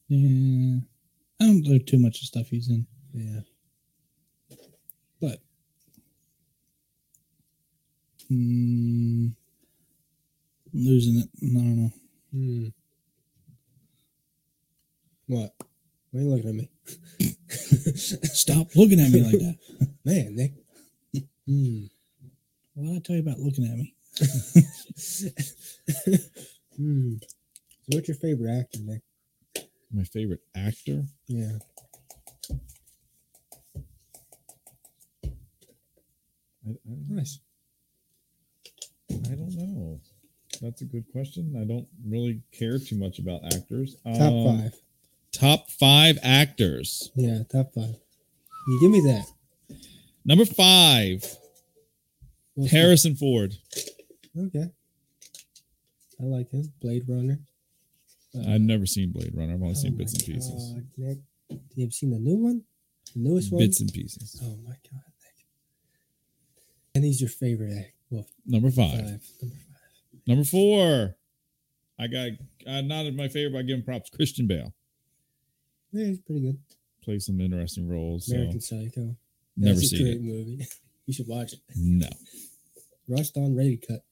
[0.08, 0.78] Yeah.
[1.40, 2.86] I don't know too much of stuff he's in.
[3.12, 3.40] Yeah.
[5.20, 5.40] But
[8.30, 9.32] mm,
[10.72, 11.28] I'm losing it.
[11.42, 11.90] I don't know.
[12.32, 12.66] Hmm.
[15.26, 15.54] What?
[16.10, 16.70] Why are you looking at me?
[17.96, 19.58] Stop looking at me like that.
[20.04, 20.52] Man, Nick.
[21.46, 21.84] Hmm.
[22.74, 23.94] What did I tell you about looking at me?
[26.76, 27.14] hmm.
[27.20, 29.02] So what's your favorite actor, Nick?
[29.92, 31.04] My favorite actor?
[31.26, 31.58] Yeah.
[36.66, 36.74] I, I,
[37.08, 37.40] Nice.
[39.10, 40.00] I don't know.
[40.60, 41.56] That's a good question.
[41.60, 43.96] I don't really care too much about actors.
[44.04, 44.74] Top Um, five.
[45.32, 47.10] Top five actors.
[47.14, 47.94] Yeah, top five.
[48.68, 49.26] You give me that.
[50.24, 51.24] Number five,
[52.58, 52.68] see.
[52.68, 53.54] Harrison Ford.
[54.38, 54.70] Okay.
[56.20, 56.72] I like him.
[56.80, 57.38] Blade Runner.
[58.34, 59.54] Uh, I've never seen Blade Runner.
[59.54, 60.72] I've only oh seen bits and pieces.
[60.74, 61.18] God, Nick.
[61.74, 62.62] You have seen the new one?
[63.14, 63.60] The newest one?
[63.60, 64.40] Bits and pieces.
[64.44, 65.46] Oh my god, Nick.
[66.94, 67.94] And he's your favorite act.
[68.10, 68.90] Well, Number five.
[68.90, 69.20] five.
[69.40, 70.26] Number five.
[70.26, 71.16] Number four.
[71.98, 72.28] I got
[72.66, 74.10] uh, not my favorite, by giving props.
[74.10, 74.72] Christian Bale
[75.92, 76.58] Yeah, he's pretty good.
[77.02, 78.26] plays some interesting roles.
[78.26, 79.16] So American Psycho.
[79.56, 80.22] never That's a seen great it.
[80.22, 80.66] movie.
[81.06, 81.60] you should watch it.
[81.76, 82.08] No,
[83.08, 84.04] Rust on Rated Cut.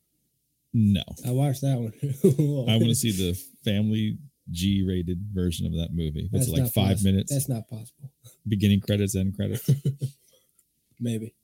[0.74, 1.02] no.
[1.26, 1.92] I watched that one.
[2.68, 4.18] I want to see the family
[4.50, 6.28] G-rated version of that movie.
[6.32, 8.10] It's That's like five possi- minutes, That's not possible.
[8.48, 9.68] beginning credits, end credits.
[11.00, 11.34] Maybe.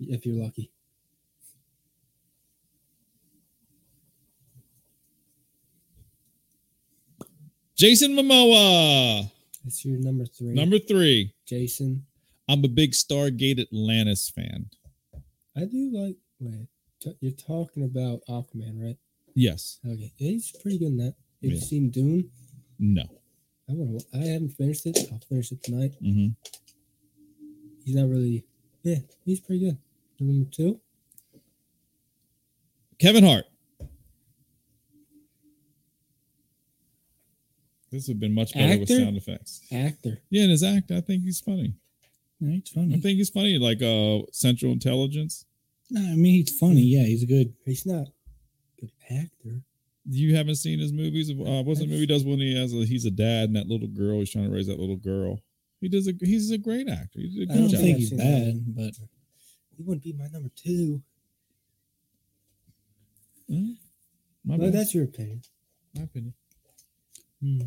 [0.00, 0.72] If you're lucky.
[7.76, 9.30] Jason Momoa,
[9.64, 10.54] That's your number three.
[10.54, 11.34] number three.
[11.46, 12.04] Jason.
[12.48, 14.66] I'm a big Stargate Atlantis fan.
[15.56, 16.16] I do like.
[16.40, 16.66] Wait,
[17.00, 18.96] t- you're talking about Aquaman, right?
[19.34, 19.78] Yes.
[19.86, 21.14] Okay, he's pretty good in that.
[21.42, 22.30] Have you seen Dune?
[22.78, 23.02] No.
[23.68, 24.02] I want.
[24.12, 24.98] I haven't finished it.
[25.12, 25.92] I'll finish it tonight.
[26.00, 26.28] hmm
[27.84, 28.44] He's not really.
[28.82, 29.78] Yeah, he's pretty good.
[30.18, 30.80] Number two.
[32.98, 33.44] Kevin Hart.
[37.92, 39.60] This would have been much better with sound effects.
[39.70, 40.22] Actor.
[40.30, 41.74] Yeah, in his act, I think he's funny.
[42.40, 45.44] No, he's I think he's funny, like uh Central Intelligence.
[45.90, 46.80] No, I mean he's funny.
[46.80, 47.52] Yeah, he's good.
[47.66, 49.62] He's not a good actor.
[50.08, 51.30] You haven't seen his movies?
[51.30, 53.68] Uh, what's the movie he does when he has a, he's a dad and that
[53.68, 54.18] little girl?
[54.18, 55.38] He's trying to raise that little girl.
[55.80, 57.20] He does a he's a great actor.
[57.20, 57.80] He did a I good don't job.
[57.80, 58.94] think he's bad, but
[59.76, 61.02] He wouldn't be my number two.
[63.50, 63.76] Mm,
[64.44, 65.42] my, But that's your opinion.
[65.94, 66.34] my opinion.
[67.42, 67.60] Hmm.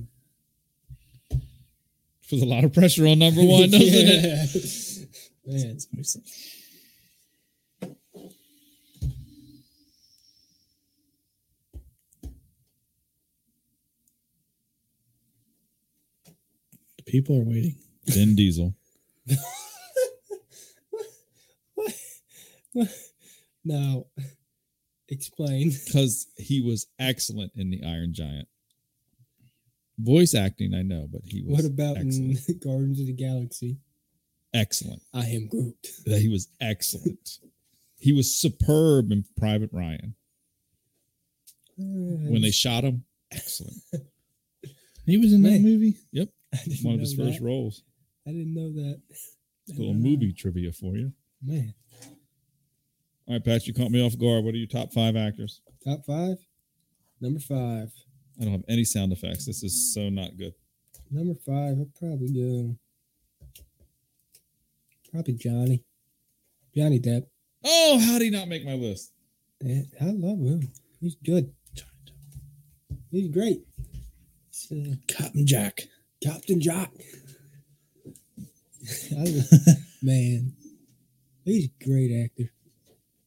[2.30, 5.06] Puts a lot of pressure on number one, doesn't it?
[5.46, 5.54] Yeah.
[5.54, 5.78] Man,
[16.98, 17.76] the people are waiting.
[18.08, 18.74] Vin Diesel.
[21.76, 21.94] what?
[22.74, 22.90] What?
[23.64, 24.06] Now,
[25.08, 25.72] explain.
[25.86, 28.48] Because he was excellent in the Iron Giant.
[29.98, 32.40] Voice acting, I know, but he was What about excellent.
[32.50, 33.78] in Guardians of the Galaxy?
[34.54, 35.02] excellent.
[35.14, 35.88] I am Groot.
[36.06, 37.40] That he was excellent.
[37.98, 40.16] he was superb in Private Ryan.
[41.80, 43.76] Uh, when they shot him, excellent.
[45.08, 45.98] He was in that movie.
[46.14, 46.30] Yep,
[46.82, 47.84] One of his know first roles.
[48.28, 49.00] I didn't know that.
[49.68, 51.12] Little movie trivia for you.
[51.44, 51.76] Man,
[53.28, 54.44] All right, Pat, you caught me off guard.
[54.44, 55.62] What are your top five actors?
[55.84, 56.38] top five.
[57.22, 57.92] Number five.
[58.40, 59.46] I don't have any sound effects.
[59.46, 60.54] This is so not good.
[61.12, 61.78] Number five.
[61.80, 62.76] I'd probably go.
[65.12, 65.84] Probably Johnny.
[66.76, 67.26] Johnny Depp.
[67.64, 69.14] Oh, how did he not make my list?
[69.66, 70.72] Eh, I love him.
[71.00, 71.54] He's good.
[73.12, 73.62] He's great.
[74.52, 75.82] He's, uh, Captain Jack.
[76.22, 76.92] Captain Jack.
[79.18, 79.44] I-
[80.02, 80.54] man,
[81.46, 82.52] he's a great actor.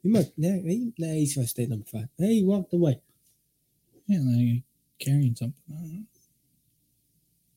[0.02, 0.32] He must.
[0.36, 2.08] Nah, he, nah, he's gonna stay number five.
[2.18, 3.00] Hey, he walked away.
[4.06, 4.62] Yeah, like
[4.98, 5.62] carrying something.
[5.70, 6.04] I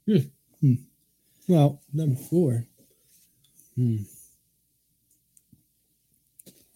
[0.08, 0.80] don't.
[1.48, 2.66] Well, number four.
[3.76, 3.98] Hmm.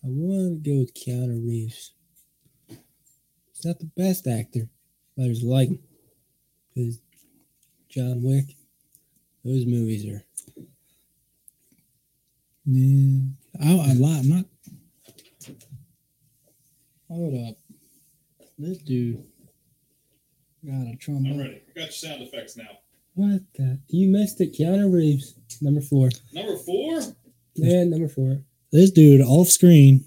[0.03, 1.91] I want to go with Keanu Reeves.
[2.67, 4.69] He's not the best actor,
[5.15, 5.79] but I just like him.
[6.73, 6.99] Because
[7.89, 8.55] John Wick,
[9.43, 10.23] those movies are.
[12.65, 13.21] Yeah,
[13.61, 14.19] I, I lie.
[14.19, 14.45] I'm not.
[17.07, 17.55] Hold up.
[18.57, 19.23] This dude
[20.65, 21.37] got a trombone.
[21.39, 21.61] ready.
[21.67, 22.67] We got your sound effects now.
[23.13, 23.79] What the?
[23.87, 24.53] You missed it.
[24.53, 26.09] Keanu Reeves, number four.
[26.33, 26.99] Number four?
[27.55, 28.41] Yeah, number four.
[28.71, 30.03] This dude off screen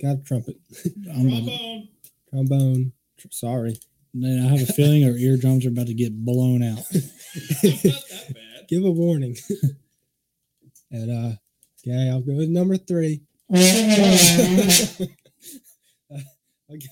[0.00, 0.56] got a trumpet,
[1.12, 1.88] I'm about Trombone.
[2.30, 2.92] trombone.
[3.18, 3.76] Tr- Sorry.
[4.14, 6.76] man, I have a feeling our eardrums are about to get blown out.
[6.78, 6.92] Not
[7.62, 8.68] that bad.
[8.68, 9.36] Give a warning.
[10.90, 11.36] and uh,
[11.86, 13.22] okay, I'll go with number three.
[13.52, 13.58] I'll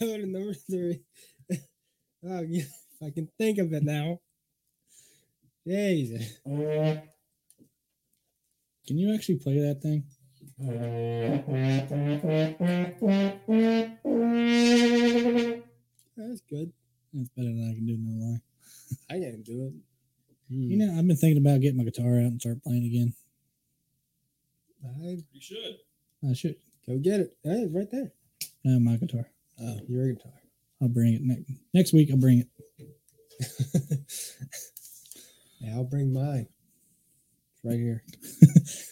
[0.01, 1.01] go to number three.
[2.25, 2.65] Oh, yeah,
[3.03, 4.21] I can think of it now.
[5.67, 6.39] Jesus.
[6.45, 7.03] Can
[8.99, 10.05] you actually play that thing?
[16.17, 16.73] That's good.
[17.13, 18.41] That's better than I can do, no lie.
[19.11, 19.73] I can't do it.
[20.49, 23.15] You know, I've been thinking about getting my guitar out and start playing again.
[24.85, 25.77] I You should.
[26.29, 26.57] I should.
[26.87, 27.37] go get it.
[27.43, 28.13] Hey, it's right there.
[28.65, 29.29] No, my guitar.
[29.61, 30.33] Oh, your guitar.
[30.83, 32.11] I'll bring it next next week.
[32.11, 32.49] I'll bring it.
[35.61, 36.47] yeah, I'll bring mine.
[37.55, 38.03] It's right here.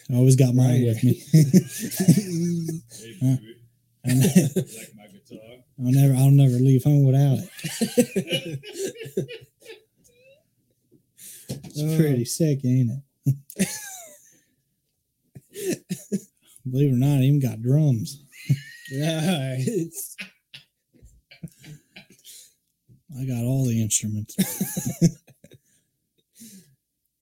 [0.11, 0.95] I always got mine Right.
[0.95, 1.21] with me.
[3.23, 3.59] Hey, baby.
[4.05, 5.57] like my guitar?
[5.79, 8.59] I'll never, I'll never leave home without it.
[11.47, 11.97] It's Oh.
[11.97, 13.67] pretty sick, ain't it?
[16.69, 18.23] Believe it or not, I even got drums.
[18.91, 20.15] Nice.
[23.19, 24.35] I got all the instruments.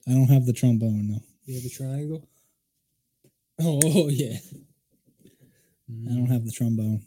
[0.07, 1.23] I don't have the trombone though.
[1.45, 2.27] You have a triangle?
[3.61, 4.37] Oh, oh, yeah.
[6.09, 7.01] I don't have the trombone.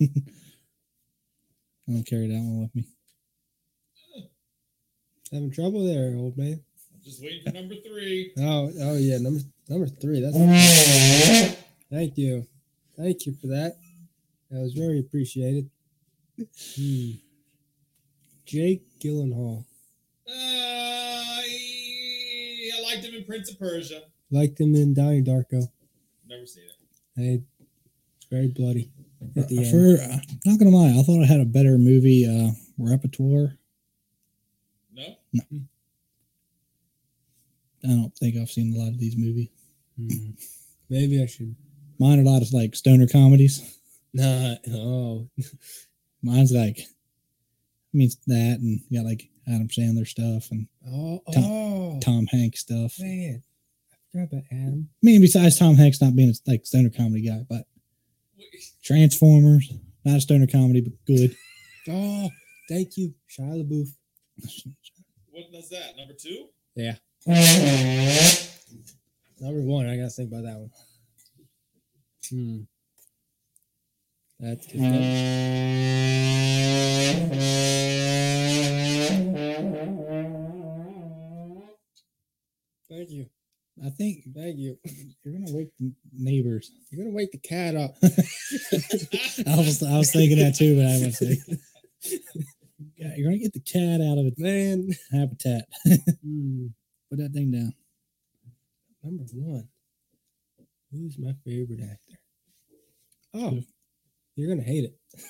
[0.00, 0.06] I
[1.88, 2.84] don't carry that one with me.
[5.32, 6.60] Having trouble there, old man.
[6.94, 8.32] I'm just waiting for number three.
[8.38, 10.20] Oh, oh yeah, number number three.
[10.20, 10.36] That's
[11.90, 12.46] thank you,
[12.96, 13.76] thank you for that.
[14.50, 15.68] That was very appreciated.
[16.38, 17.10] Hmm.
[18.44, 19.64] Jake Gyllenhaal
[20.28, 21.42] Uh, I
[22.82, 24.02] liked him in Prince of Persia.
[24.30, 25.68] liked him in Donnie Darko.
[26.28, 26.72] Never seen it.
[27.16, 27.42] Hey,
[28.16, 28.90] it's very bloody
[29.36, 29.70] at the end.
[29.70, 33.56] For uh, not gonna lie, I thought I had a better movie uh, repertoire.
[34.92, 35.16] No?
[35.32, 35.42] No.
[37.84, 39.48] I don't think I've seen a lot of these movies.
[39.96, 40.30] Hmm.
[40.90, 41.54] Maybe I should.
[41.98, 43.62] Mine are a lot of like stoner comedies.
[44.12, 44.54] Nah.
[44.72, 45.28] Oh,
[46.22, 51.44] Mine's like, I mean that, and you got like Adam Sandler stuff and oh, Tom-
[51.44, 52.94] oh, Tom Hanks stuff.
[53.00, 53.42] I man.
[53.92, 54.88] I forgot about Adam.
[55.02, 57.64] mean, besides Tom Hanks not being a like stoner comedy guy, but
[58.82, 59.72] Transformers,
[60.04, 61.34] not a stoner comedy, but good.
[61.88, 62.28] Oh,
[62.68, 63.86] thank you, Shia LaBeouf.
[65.30, 65.96] What was that?
[65.96, 66.48] Number two?
[66.74, 66.96] Yeah.
[69.40, 70.70] Number one, I gotta think about that one.
[72.28, 72.62] Hmm.
[74.38, 74.80] That's good.
[82.88, 83.26] Thank you.
[83.84, 84.78] I think Thank you.
[85.24, 86.70] you're gonna wake the neighbors.
[86.90, 87.96] You're gonna wake the cat up.
[88.02, 91.38] I was I was thinking that too, but I was say
[93.16, 94.88] you're gonna get the cat out of its Man.
[95.12, 95.66] habitat.
[96.22, 96.66] Hmm.
[97.10, 97.72] Put that thing down.
[99.02, 99.68] Number one.
[100.90, 102.18] Who's my favorite actor?
[103.34, 103.60] Oh?
[104.36, 104.94] You're gonna hate it.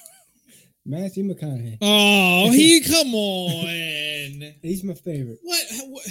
[0.84, 1.78] Matthew McConaughey.
[1.80, 4.54] Oh, he come on.
[4.62, 5.38] He's my favorite.
[5.42, 6.06] what, what?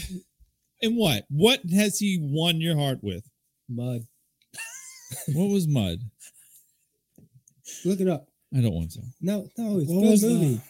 [0.81, 1.23] And what?
[1.29, 3.23] What has he won your heart with?
[3.69, 4.01] Mud.
[5.33, 5.99] What was Mud?
[7.85, 8.27] Look it up.
[8.55, 9.01] I don't want to.
[9.21, 10.61] No, no, it's a What good was the- movie.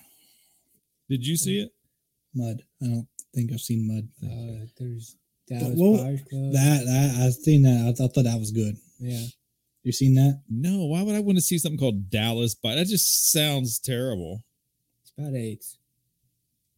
[1.10, 1.72] Did you see it?
[2.34, 2.62] Mud.
[2.82, 4.08] I don't think I've seen Mud.
[4.24, 5.16] Uh, there's
[5.48, 6.52] Dallas what- Buyers Club.
[6.54, 7.88] that that I've seen that.
[7.90, 8.76] I thought, thought that was good.
[9.00, 9.26] yeah.
[9.86, 10.41] You seen that?
[10.50, 10.86] No.
[10.86, 12.56] Why would I want to see something called Dallas?
[12.56, 14.43] But that just sounds terrible.
[15.04, 15.78] It's about AIDS.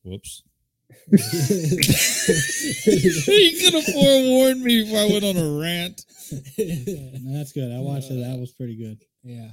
[0.04, 0.44] Whoops.
[0.90, 0.98] yeah.
[3.34, 6.04] you could have forewarned me before I went on a rant.
[6.60, 7.72] No, that's good.
[7.72, 8.16] I watched it.
[8.16, 9.02] That was pretty good.
[9.24, 9.52] Yeah.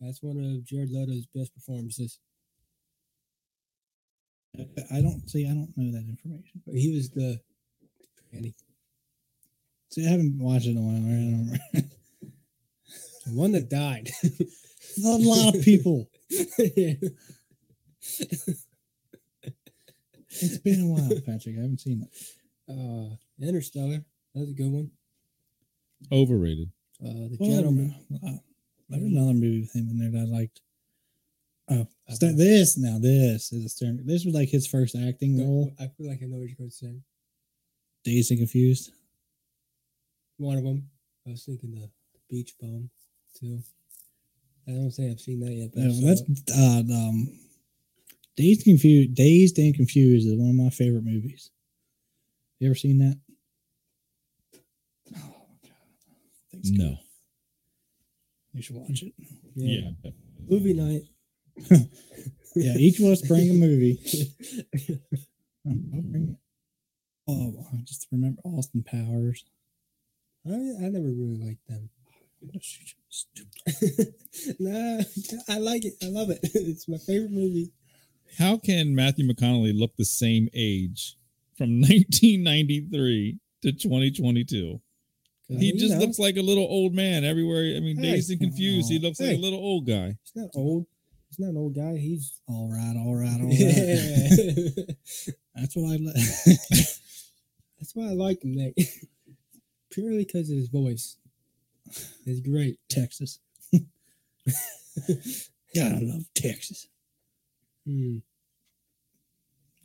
[0.00, 2.18] That's one of Jared Leto's best performances.
[4.58, 5.44] I don't see.
[5.46, 6.62] I don't know that information.
[6.66, 7.38] but He was the
[8.32, 8.54] Annie.
[9.90, 10.96] See, I haven't watched it in a while.
[10.96, 11.90] I don't remember.
[13.26, 14.10] The one that died.
[14.24, 16.08] a lot of people.
[20.30, 21.56] It's been a while, Patrick.
[21.58, 22.10] I haven't seen it.
[22.68, 23.16] uh,
[23.46, 24.04] Interstellar.
[24.34, 24.90] That's a good one.
[26.10, 26.70] Overrated.
[27.04, 27.94] Uh, the Well, Gentleman.
[28.26, 28.30] uh,
[28.88, 30.60] There's another movie with him in there that I liked.
[31.68, 32.98] Oh, Uh, st- this now.
[32.98, 34.00] This is a stern.
[34.06, 35.72] This was like his first acting role.
[35.78, 37.00] I feel like I know what you're going to say.
[38.04, 38.90] Dazed and Confused.
[40.38, 40.88] One of them.
[41.26, 42.90] I was thinking the, the Beach Bum
[43.38, 43.62] too.
[44.68, 45.70] I don't think I've seen that yet.
[45.74, 46.50] But I Uh, that's it.
[46.56, 47.38] uh, um,
[48.36, 49.14] Dazed and Confused.
[49.14, 51.50] Dazed and Confused is one of my favorite movies.
[52.60, 53.18] You ever seen that?
[55.16, 55.72] Oh my god!
[56.50, 56.78] Thing's good.
[56.78, 56.98] No.
[58.54, 59.12] You should watch it.
[59.54, 59.90] Yeah.
[60.48, 61.02] Movie night.
[62.54, 63.98] Yeah, each of us bring a movie.
[65.66, 65.72] I'll
[66.02, 66.36] bring it.
[67.26, 69.42] Oh, I just remember Austin Powers.
[70.46, 71.88] I, I never really liked them.
[72.42, 74.14] I'm gonna shoot you, stupid.
[74.58, 75.02] nah,
[75.48, 75.94] I like it.
[76.02, 76.40] I love it.
[76.54, 77.70] It's my favorite movie.
[78.38, 81.16] How can Matthew McConaughey look the same age
[81.56, 84.80] from 1993 to 2022?
[85.48, 87.76] He You just know, looks like a little old man everywhere.
[87.76, 88.12] I mean, Hey.
[88.12, 88.90] dazed and confused.
[88.90, 90.16] He looks like a little old guy.
[90.24, 90.86] He's not old.
[91.28, 91.96] He's not an old guy.
[91.98, 93.58] He's All right, all right, all right.
[93.58, 94.94] yeah.
[95.54, 96.14] That's what I let.
[97.78, 98.74] That's why I like him, Nick.
[99.90, 101.16] Purely because of his voice.
[102.26, 102.78] It's great.
[102.88, 103.38] Texas.
[103.72, 103.82] God,
[105.92, 106.86] I love Texas.
[107.86, 108.18] Hmm.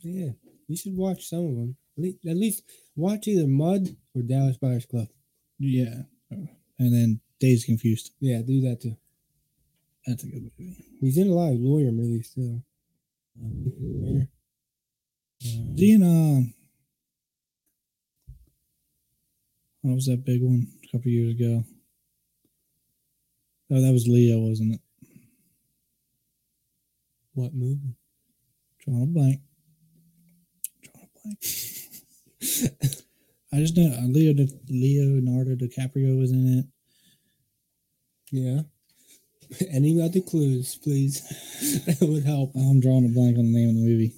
[0.00, 0.30] Yeah,
[0.68, 1.76] you should watch some of them.
[1.96, 2.62] At least, at least
[2.94, 5.08] watch either Mud or Dallas Buyers Club.
[5.58, 6.02] Yeah.
[6.30, 8.12] And then Dazed Confused.
[8.20, 8.96] Yeah, do that too.
[10.06, 10.76] That's a good movie.
[11.00, 12.62] He's in a lot of lawyer movies too.
[15.76, 16.40] Seeing, uh,
[19.82, 21.64] what was that big one a couple years ago?
[23.70, 24.80] Oh, that was Leo, wasn't it?
[27.38, 27.94] what movie?
[28.80, 29.40] Drawing a blank.
[30.82, 31.38] Drawing a blank.
[33.52, 34.34] I just know uh, Leo
[34.68, 36.66] Leonardo DiCaprio was in it.
[38.32, 38.62] Yeah.
[39.70, 41.22] Any other clues, please?
[41.86, 42.52] that would help.
[42.56, 44.14] I'm drawing a blank on the name of the movie.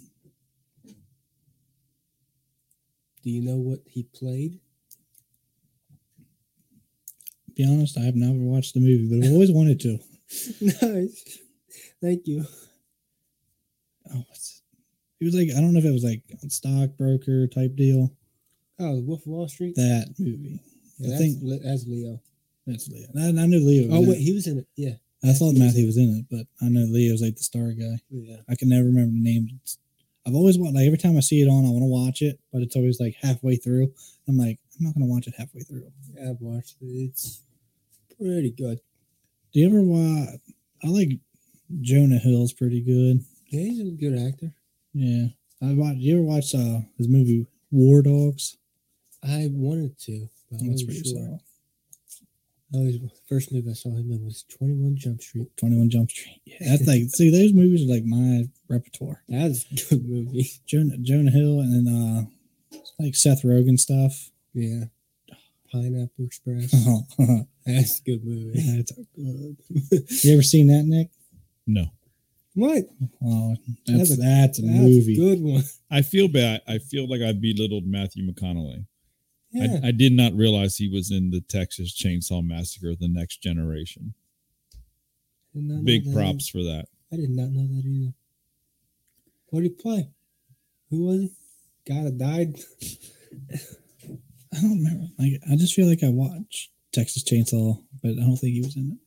[3.23, 4.61] Do you know what he played?
[7.61, 9.99] Be honest, I have never watched the movie, but I've always wanted to.
[10.61, 11.39] nice.
[12.01, 12.45] Thank you.
[14.13, 14.63] Oh, what's
[15.21, 15.25] it?
[15.25, 18.11] was like I don't know if it was like a stockbroker type deal.
[18.79, 19.75] Oh, The Wolf of Wall Street.
[19.77, 20.61] That movie.
[20.99, 22.21] Yeah, I think that's Leo.
[22.67, 23.09] that's Leo.
[23.19, 23.95] I, I knew Leo.
[23.95, 24.23] Oh wait, it.
[24.23, 24.67] he was in it.
[24.77, 24.95] Yeah.
[25.23, 28.01] I thought Matthew was in it, but I know Leo's like the star guy.
[28.09, 28.37] Yeah.
[28.49, 29.49] I can never remember the name.
[29.49, 29.77] It's-
[30.27, 32.39] I've always wanted, like every time I see it on, I want to watch it,
[32.53, 33.93] but it's always like halfway through.
[34.29, 35.91] I'm like, I'm not gonna watch it halfway through.
[36.15, 36.87] Yeah, I've watched it.
[36.87, 37.41] It's
[38.21, 38.81] pretty good.
[39.53, 40.41] Do you ever watch?
[40.85, 41.19] I like
[41.81, 43.25] Jonah Hill's pretty good.
[43.49, 44.53] Yeah, he's a good actor.
[44.93, 45.27] Yeah,
[45.63, 45.99] I watched.
[45.99, 48.57] You ever watch uh his movie War Dogs?
[49.23, 51.19] I wanted to, but I That's wasn't pretty sure.
[51.19, 51.41] solid.
[52.73, 55.49] I first movie I saw him in was Twenty One Jump Street.
[55.57, 56.41] Twenty One Jump Street.
[56.45, 59.23] Yeah, that's like see those movies are like my repertoire.
[59.29, 60.51] That's a good movie.
[60.67, 64.31] Jonah Jonah Hill and then uh like Seth Rogen stuff.
[64.55, 64.85] Yeah.
[65.73, 66.75] Pineapple Express.
[67.77, 68.85] That's That's a good movie.
[69.17, 69.57] good.
[70.25, 71.11] You ever seen that, Nick?
[71.67, 71.87] No.
[72.55, 72.85] What?
[73.25, 73.57] Oh,
[73.87, 75.13] That's that's a- that's a That's movie.
[75.13, 75.63] a good one.
[75.91, 76.63] I feel bad.
[76.67, 78.87] I feel like I belittled Matthew McConaughey.
[79.53, 79.79] Yeah.
[79.83, 84.15] I, I did not realize he was in the Texas Chainsaw Massacre: The Next Generation.
[85.55, 86.87] Did not know Big that props for that.
[87.13, 88.13] I did not know that either.
[89.49, 90.09] What did he play?
[90.91, 91.33] Who was he?
[91.89, 92.59] Guy that died?
[94.53, 95.07] I don't remember.
[95.19, 98.77] Like I just feel like I watched Texas Chainsaw, but I don't think he was
[98.77, 98.99] in it.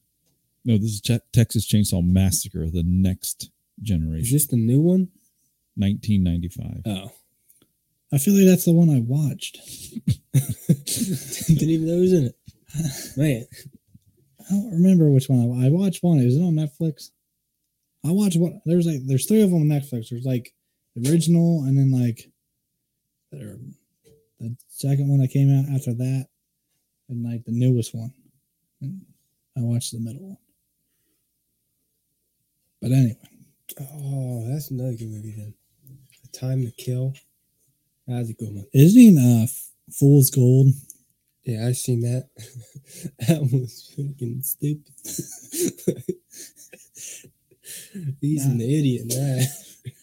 [0.65, 4.25] No, this is Ch- Texas Chainsaw Massacre: The Next generation.
[4.25, 5.09] Is this the new one?
[5.75, 6.81] 1995.
[6.85, 7.11] Oh.
[8.13, 9.59] I feel like that's the one I watched.
[10.33, 12.37] Didn't even know he was in it.
[13.17, 13.45] Man.
[14.39, 16.03] I don't remember which one I, I watched.
[16.03, 17.09] One is it on Netflix?
[18.05, 18.61] I watched one.
[18.65, 20.09] There's like there's three of them on Netflix.
[20.09, 20.53] There's like
[20.95, 22.29] the original, and then like
[23.31, 26.27] the second one that came out after that,
[27.09, 28.13] and like the newest one.
[28.81, 29.01] And
[29.57, 30.37] I watched the middle one.
[32.81, 33.17] But anyway,
[33.79, 35.53] Oh, that's another good movie then.
[36.21, 37.13] The Time to Kill.
[38.07, 38.65] That's a good one.
[38.73, 39.47] isn't he in uh,
[39.91, 40.73] Fool's Gold?
[41.43, 42.29] Yeah, I've seen that.
[43.27, 44.93] that was freaking stupid.
[48.21, 49.47] He's an idiot that.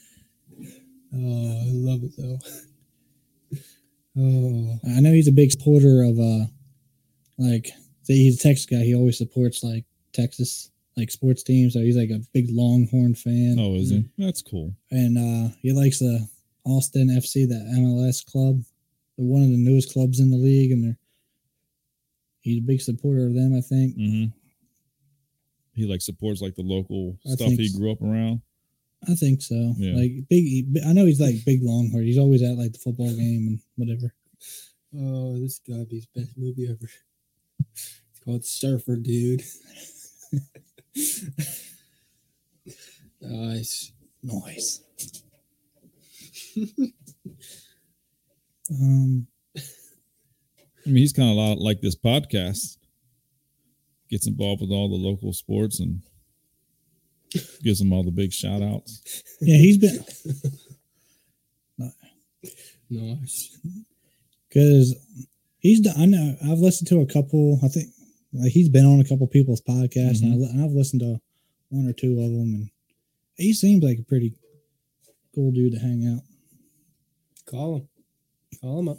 [1.14, 2.38] oh, I love it though.
[4.18, 6.46] Oh, I know he's a big supporter of uh
[7.40, 7.66] like
[8.02, 11.72] say he's a Texas guy, he always supports like Texas like sports teams.
[11.74, 13.56] So he's like a big Longhorn fan.
[13.58, 14.04] Oh, is he?
[14.18, 14.74] That's cool.
[14.90, 16.28] And uh he likes the
[16.64, 18.62] Austin FC, the MLS club.
[19.16, 20.98] They're one of the newest clubs in the league and they're
[22.40, 23.94] he's a big supporter of them, I think.
[23.96, 24.24] hmm
[25.74, 28.42] He like supports like the local I stuff think he grew up around.
[29.08, 29.74] I think so.
[29.78, 29.96] Yeah.
[29.96, 32.04] Like big I know he's like big Longhorn.
[32.04, 34.12] He's always at like the football game and whatever.
[34.98, 36.90] oh, this gotta be his best movie ever.
[38.20, 39.42] It's called Surfer Dude.
[43.20, 43.92] nice.
[44.22, 44.80] Nice.
[48.70, 52.78] um I mean, he's kind of a lot like this podcast.
[54.10, 56.02] gets involved with all the local sports and
[57.62, 59.22] gives them all the big shout outs.
[59.40, 60.04] Yeah, he's been
[62.92, 63.58] Nice.
[64.48, 64.96] because
[65.58, 65.94] he's done.
[65.96, 67.60] I know I've listened to a couple.
[67.62, 67.88] I think
[68.32, 71.20] like he's been on a couple people's podcasts, and, I, and I've listened to
[71.68, 72.70] one or two of them, and
[73.36, 74.34] he seems like a pretty
[75.34, 76.22] cool dude to hang out.
[77.50, 77.88] Call him.
[78.60, 78.98] Call him up.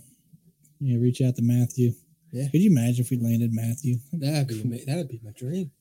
[0.79, 1.91] Yeah, reach out to Matthew.
[2.31, 2.47] Yeah.
[2.49, 3.97] Could you imagine if we landed Matthew?
[4.13, 5.71] That'd be ama- that'd be my dream.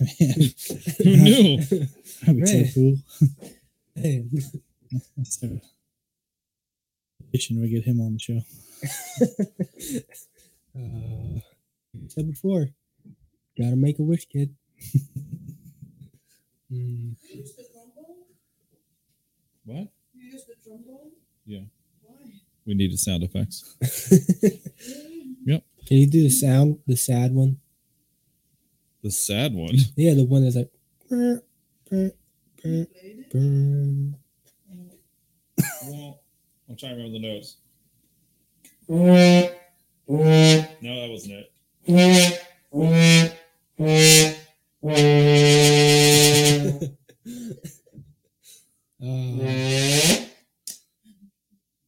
[0.00, 0.50] Man,
[0.98, 1.56] Who knew?
[2.20, 2.70] that'd be so Man.
[2.74, 2.96] cool.
[3.96, 4.30] Man.
[5.24, 5.60] So,
[7.32, 8.40] we get him on the show.
[10.78, 11.40] Uh,
[11.94, 12.68] I said before,
[13.58, 14.54] gotta make a wish, kid.
[16.70, 17.16] Mm,
[19.64, 19.88] What?
[21.46, 21.60] Yeah.
[22.02, 22.14] Why?
[22.66, 23.74] We needed sound effects.
[25.46, 25.64] Yep.
[25.86, 27.58] Can you do the sound, the sad one?
[29.02, 29.76] The sad one.
[29.96, 30.70] Yeah, the one that's like.
[31.08, 31.40] "Brr,
[31.88, 32.10] brr,
[32.62, 32.86] brr,
[33.30, 34.12] brr."
[35.86, 36.20] Well,
[36.68, 37.56] I'm trying to remember the notes.
[40.82, 41.52] No, that wasn't it.
[41.88, 41.94] Uh,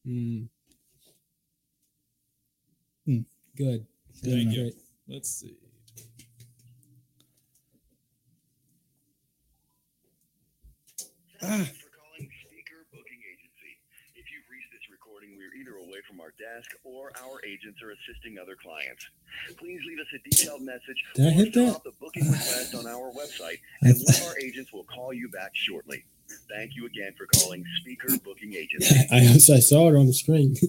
[0.06, 0.48] mm.
[3.04, 3.18] Hmm.
[3.56, 3.56] Good.
[3.56, 3.86] Good.
[4.24, 4.62] Thank you.
[4.62, 4.74] Great.
[5.06, 5.56] Let's see.
[11.42, 11.48] Ah.
[11.48, 13.76] for calling Speaker Booking Agency.
[14.16, 14.24] If
[14.90, 18.38] you've reached this recording, we're either away from our desk or our agents are assisting
[18.38, 19.04] other clients.
[19.58, 21.84] Please leave us a detailed message Did I or hit fill that?
[21.84, 25.50] the booking request on our website, and one of our agents will call you back
[25.54, 26.04] shortly.
[26.48, 28.94] Thank you again for calling Speaker Booking Agency.
[29.10, 30.54] I, I saw it on the screen.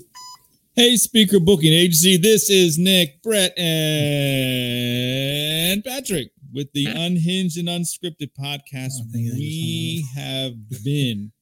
[0.73, 2.15] Hey, Speaker Booking Agency.
[2.15, 3.73] This is Nick, Bret, and
[5.83, 8.91] Patrick with the Unhinged and Unscripted podcast.
[8.95, 11.33] Oh, I think they just We have been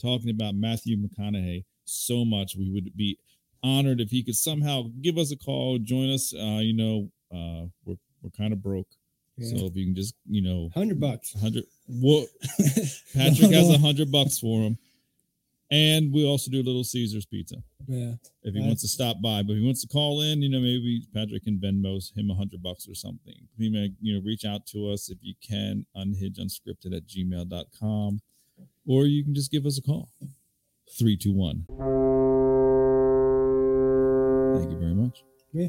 [0.00, 2.56] talking about Matthew McConaughey so much.
[2.56, 3.18] We would be
[3.62, 6.32] honored if he could somehow give us a call, join us.
[6.34, 8.88] Uh, you know, uh, we're we're kind of broke,
[9.38, 9.56] Yeah.
[9.58, 11.32] so if you can just, you know, Hundred bucks.
[11.40, 11.64] hundred.
[11.86, 12.28] What
[13.14, 14.76] Patrick has a hundred bucks for him,
[15.70, 18.14] and we also do a Little Caesars Pizza Yeah.
[18.42, 18.66] if he Right.
[18.66, 19.42] wants to stop by.
[19.42, 22.34] But if he wants to call in, you know, maybe Patrick can Venmo's him a
[22.34, 23.48] hundred bucks or something.
[23.56, 28.20] He may, you know, reach out to us if you can, unhinged unscripted at gmail.com.
[28.86, 30.08] Or you can just give us a call.
[30.98, 31.64] 321.
[34.58, 35.24] Thank you very much.
[35.52, 35.68] Yeah.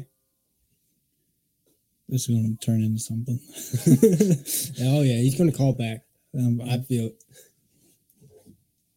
[2.08, 3.38] This is going to turn into something.
[4.88, 6.04] oh yeah, he's gonna call back.
[6.34, 7.24] Um, I I, feel it.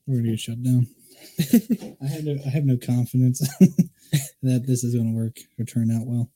[0.07, 0.87] we're going to get shut down.
[2.01, 3.39] I have no, I have no confidence
[4.41, 6.29] that this is going to work or turn out well.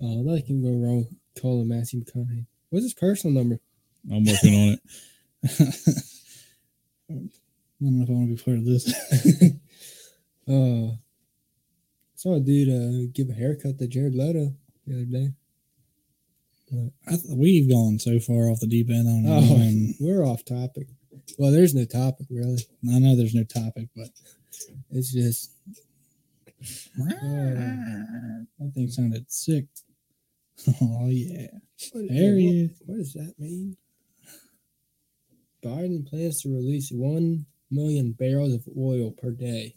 [0.00, 1.06] Oh, nothing can go wrong
[1.40, 2.46] calling Matthew McConaughey.
[2.70, 3.60] What's his personal number?
[4.10, 4.78] I'm working on
[5.42, 7.32] it.
[7.80, 9.52] I don't know if I want to be part of this.
[10.48, 10.96] Uh,
[12.14, 14.54] saw a dude uh, give a haircut to Jared Leto
[14.86, 15.28] the other day.
[17.06, 19.56] I th- we've gone so far off the deep end on Oh.
[19.56, 20.86] um, We're off topic.
[21.36, 22.62] Well, there's no topic really.
[22.90, 24.08] I know there's no topic, but
[24.90, 25.50] It's just
[26.96, 29.66] that thing sounded sick.
[30.80, 31.48] Oh yeah,
[31.92, 32.82] what, there what, he is.
[32.86, 33.76] what does that mean?
[35.62, 39.76] Biden plans to release one million barrels of oil per day.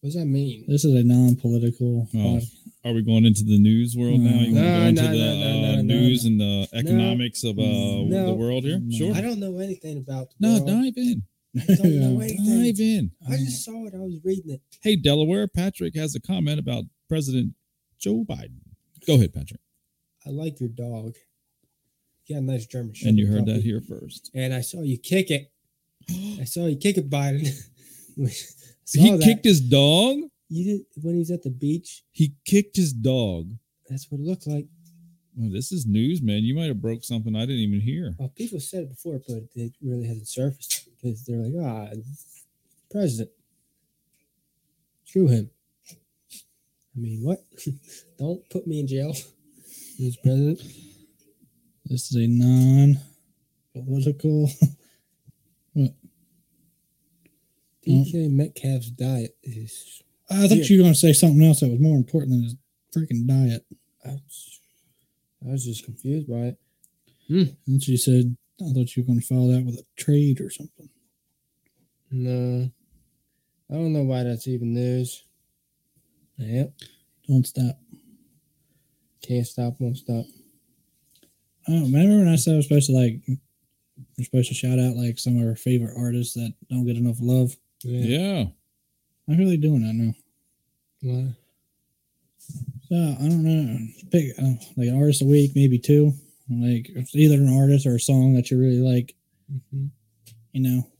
[0.00, 0.64] What does that mean?
[0.68, 2.08] This is a non-political.
[2.14, 2.40] Oh,
[2.84, 4.30] Are we going into the news world now?
[4.30, 6.40] You want to No, go into no, the no, no, uh, no, no, news and
[6.40, 8.26] the economics of uh, No.
[8.26, 8.78] the world here?
[8.80, 8.96] No.
[8.96, 9.14] Sure.
[9.14, 10.66] I don't know anything about the No, world.
[10.68, 11.22] dive in.
[11.60, 12.46] I don't know anything.
[12.46, 13.10] Dive in.
[13.28, 13.94] I just saw it.
[13.94, 14.60] I was reading it.
[14.82, 17.54] Hey, Delaware, Patrick has a comment about President
[17.98, 18.60] Joe Biden.
[19.04, 19.60] Go ahead, Patrick.
[20.24, 21.14] I like your dog.
[22.26, 23.08] You got a nice German Shepherd.
[23.08, 24.30] And you heard that here first.
[24.34, 25.50] And I saw you kick it.
[26.10, 27.46] I saw you kick it, Biden.
[28.16, 28.24] He
[29.10, 29.20] that.
[29.22, 30.18] kicked his dog.
[30.48, 32.02] You did when he was at the beach.
[32.10, 33.52] He kicked his dog.
[33.88, 34.66] That's what it looked like.
[35.36, 36.42] Well, this is news, man.
[36.42, 38.14] You might have broke something I didn't even hear.
[38.18, 41.88] Well, people said it before, but it really hasn't surfaced because they're like, ah,
[42.90, 43.30] president.
[45.04, 45.50] Screw him.
[46.96, 47.44] I mean, what?
[48.18, 49.14] Don't put me in jail.
[49.96, 50.60] He's president.
[51.84, 54.50] This is a non-political.
[55.76, 55.94] Mm.
[57.86, 58.30] DK mm.
[58.30, 60.02] Metcalf's diet is.
[60.30, 62.56] I thought you were going to say something else that was more important than his
[62.94, 63.64] freaking diet.
[64.04, 64.60] I was,
[65.46, 66.58] I was just confused by it.
[67.28, 67.42] Hmm.
[67.66, 68.36] That's what you said.
[68.60, 70.88] I thought you were going to follow that with a trade or something.
[72.10, 72.70] No,
[73.70, 75.24] I don't know why that's even news.
[76.38, 76.72] Yep,
[77.26, 77.78] Don't stop.
[79.22, 80.24] can't stop, won't stop.
[81.68, 83.20] Oh, remember when I said I was supposed to like
[84.18, 87.18] we're supposed to shout out like some of our favorite artists that don't get enough
[87.20, 87.56] love?
[87.84, 88.46] Yeah.
[89.28, 90.14] I'm really doing that now.
[91.02, 91.34] Well,
[92.88, 93.78] So I don't know.
[94.10, 96.14] Pick uh, like an artist a week, maybe two.
[96.50, 99.14] Like it's either an artist or a song that you really like,
[99.52, 99.90] mhm.
[100.52, 100.90] you know,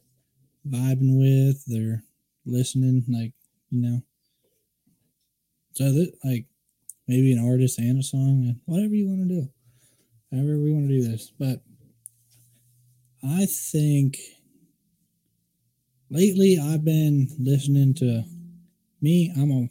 [0.68, 2.02] vibing with or
[2.44, 3.32] listening, like
[3.70, 4.02] you know.
[5.72, 6.44] So that like
[7.08, 9.48] maybe an artist and a song and whatever you want to do,
[10.30, 11.32] however we want to do this.
[11.38, 11.62] But
[13.22, 14.18] I think
[16.10, 18.24] lately I've been listening to
[19.00, 19.32] me.
[19.36, 19.68] I'm a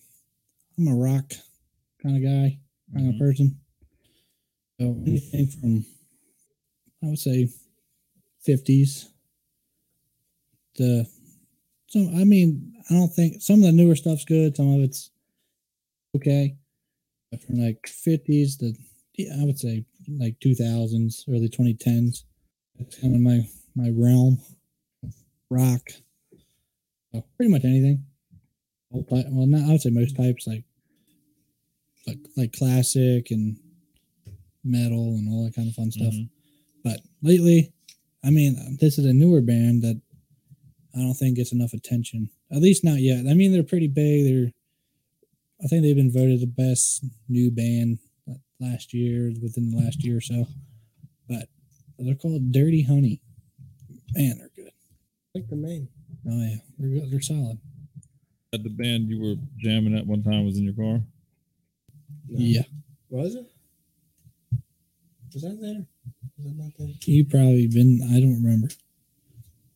[0.78, 1.34] I'm a rock
[2.02, 2.60] kind of guy,
[2.94, 3.14] kind Mhm.
[3.14, 3.60] of person.
[4.80, 5.86] So anything from
[7.04, 7.50] I would say
[8.42, 9.10] fifties
[10.76, 11.06] to
[11.88, 15.10] so I mean I don't think some of the newer stuff's good, some of it's
[16.16, 16.58] okay.
[17.32, 18.74] But from like fifties to
[19.18, 22.26] yeah, I would say like two thousands, early twenty tens.
[22.80, 24.40] That's kind of my my realm.
[25.50, 25.82] Rock.
[27.14, 28.06] So pretty much anything.
[28.92, 30.64] All type, well, not I would say most types like
[32.06, 33.58] like like classic and
[34.64, 36.14] metal and all that kind of fun stuff.
[36.14, 36.30] Mhm.
[36.84, 37.74] But lately,
[38.24, 40.02] I mean, this is a newer band that
[40.96, 42.30] I don't think gets enough attention.
[42.52, 43.26] At least not yet.
[43.28, 44.26] I mean, they're pretty big.
[44.26, 44.52] They're,
[45.64, 48.00] I think they've been voted the best new band
[48.60, 50.48] last year, within the last year or so.
[51.28, 51.50] But
[52.00, 53.22] they're called Dirty Honey.
[54.14, 54.72] Man, they're good.
[55.36, 55.88] I like the name.
[56.30, 57.12] Oh yeah, they're good.
[57.12, 57.58] They're solid.
[58.52, 61.02] That the band you were jamming at one time was in your car.
[62.30, 62.40] No.
[62.40, 62.64] Yeah,
[63.10, 63.46] Was it?
[65.34, 65.86] Was that there?
[66.38, 66.88] Was that not there?
[67.06, 68.02] you probably been.
[68.14, 68.70] I don't remember.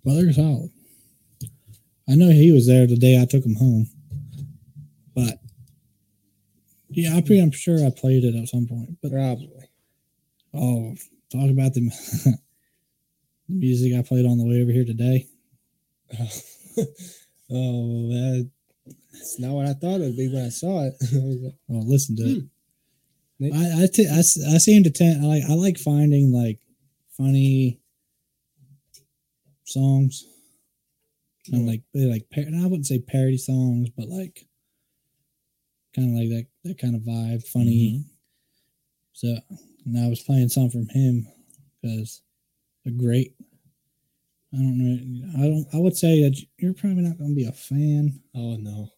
[0.04, 0.72] Well, they're solid.
[2.10, 3.88] I know he was there the day I took him home,
[5.16, 5.40] but
[6.90, 7.42] yeah, I'm pretty.
[7.42, 8.98] I'm sure I played it at some point.
[9.02, 9.70] But Probably.
[10.54, 10.96] oh,
[11.32, 11.82] talk about the,
[13.48, 15.28] the music I played on the way over here today.
[17.52, 18.50] oh, that,
[19.14, 20.96] that's not what I thought it would be when I saw it.
[21.14, 22.40] I like, Well, listen to it.
[22.40, 22.46] Hmm.
[23.40, 23.54] Nick?
[23.54, 26.60] I I, t- I, I seem to tend I like I like finding like
[27.18, 27.80] funny
[29.64, 30.28] songs
[31.48, 31.68] and hmm.
[31.68, 34.46] like they like par- I wouldn't say parody songs, but like
[35.96, 38.04] kind of like that that kind of vibe, funny.
[38.04, 38.08] Mm-hmm.
[39.14, 41.28] So and I was playing some from him
[41.82, 42.22] because
[42.84, 43.36] they're great.
[44.54, 45.28] I don't know.
[45.38, 45.66] I don't.
[45.74, 48.22] I would say that you're probably not going to be a fan.
[48.36, 48.90] oh no.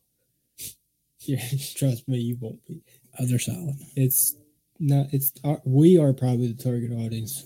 [1.25, 1.39] Yeah,
[1.77, 2.83] trust me, you won't be.
[3.17, 3.75] Oh, they're solid.
[3.95, 4.35] It's
[4.77, 5.05] not.
[5.13, 7.45] It's our, we are probably the target audience.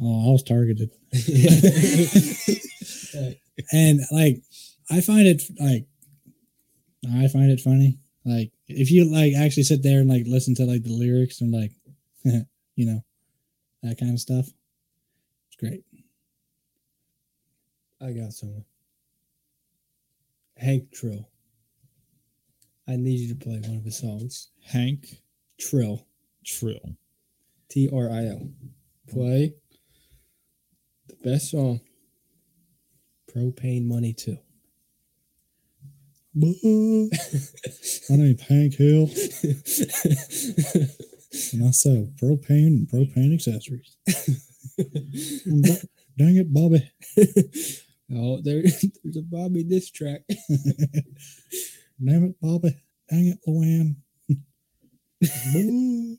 [0.00, 0.92] Oh, I was targeted.
[3.72, 4.42] and like
[4.90, 5.86] I find it like
[7.16, 7.98] I find it funny.
[8.24, 11.52] Like if you like actually sit there and like listen to like the lyrics and
[11.52, 11.72] like
[12.76, 13.04] you know
[13.82, 14.46] that kind of stuff.
[15.48, 15.84] It's great.
[18.00, 18.64] I got someone.
[20.56, 21.28] Hank Trill.
[22.86, 24.48] I need you to play one of his songs.
[24.64, 25.20] Hank
[25.58, 26.06] Trill.
[26.44, 26.96] Trill.
[27.68, 28.48] T R I L.
[29.10, 29.54] Play
[31.08, 31.80] the best song.
[33.30, 34.38] Propane Money 2.
[38.10, 39.08] My name's Hank Hill
[41.52, 43.96] and I sell propane and propane accessories.
[46.16, 46.90] Dang it, Bobby.
[48.14, 50.22] oh, there, there's a Bobby diss track.
[52.04, 52.76] Damn it, Bobby.
[53.08, 53.96] Dang it, Luann.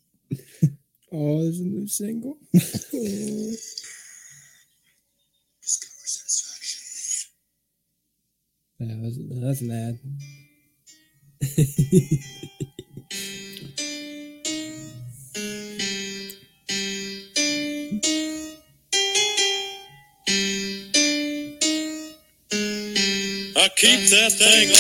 [1.12, 2.38] Oh, there's a new single.
[2.54, 2.62] yeah,
[8.78, 10.00] that's, that's an ad.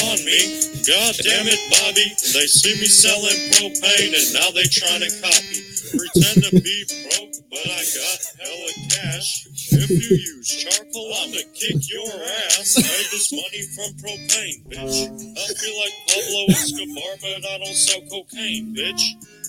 [0.09, 0.41] On me.
[0.89, 2.09] God damn it, Bobby.
[2.33, 5.61] They see me selling propane and now they trying to copy.
[5.93, 9.45] Pretend to be broke, but I got hella cash.
[9.69, 12.09] If you use charcoal, I'ma kick your
[12.57, 12.77] ass.
[12.77, 14.97] Made this money from propane, bitch.
[15.13, 19.01] I feel like Pablo Escobar, but I don't sell cocaine, bitch.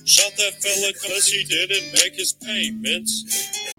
[0.05, 3.25] Shot that fella cause he didn't make his payments.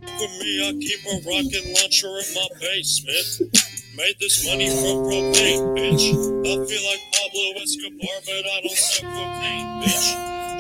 [0.02, 3.61] For me, I keep a rocket launcher in my basement.
[3.96, 6.06] Made this money from propane, bitch.
[6.46, 10.08] I feel like Pablo Escobar, but I don't sell cocaine, bitch.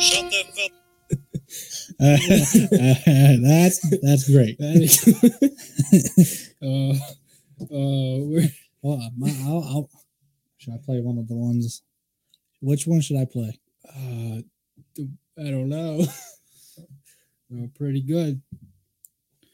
[0.01, 0.69] Shot that fella.
[3.47, 4.57] that's that's great.
[6.61, 6.93] uh,
[7.63, 8.49] uh, we're,
[8.81, 9.89] Well, my, I'll, I'll,
[10.57, 11.83] should I play one of the ones?
[12.61, 13.59] Which one should I play?
[13.87, 14.41] uh,
[15.37, 16.01] I don't know.
[17.53, 18.41] uh, pretty good.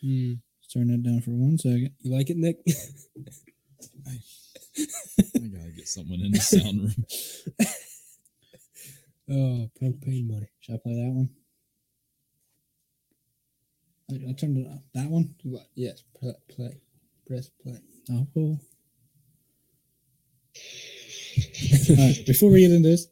[0.01, 0.34] Hmm.
[0.73, 1.91] Turn that down for one second.
[2.01, 2.57] You like it, Nick?
[4.79, 7.05] I gotta get someone in the sound room.
[9.29, 10.49] oh, propane money.
[10.59, 11.29] Should I play that one?
[14.11, 14.81] I, I turned it on.
[14.93, 15.35] That one?
[15.43, 15.67] What?
[15.75, 16.77] Yes, play, play.
[17.25, 17.79] Press play.
[18.11, 18.59] Oh, cool.
[21.89, 23.07] All right, before we get into this,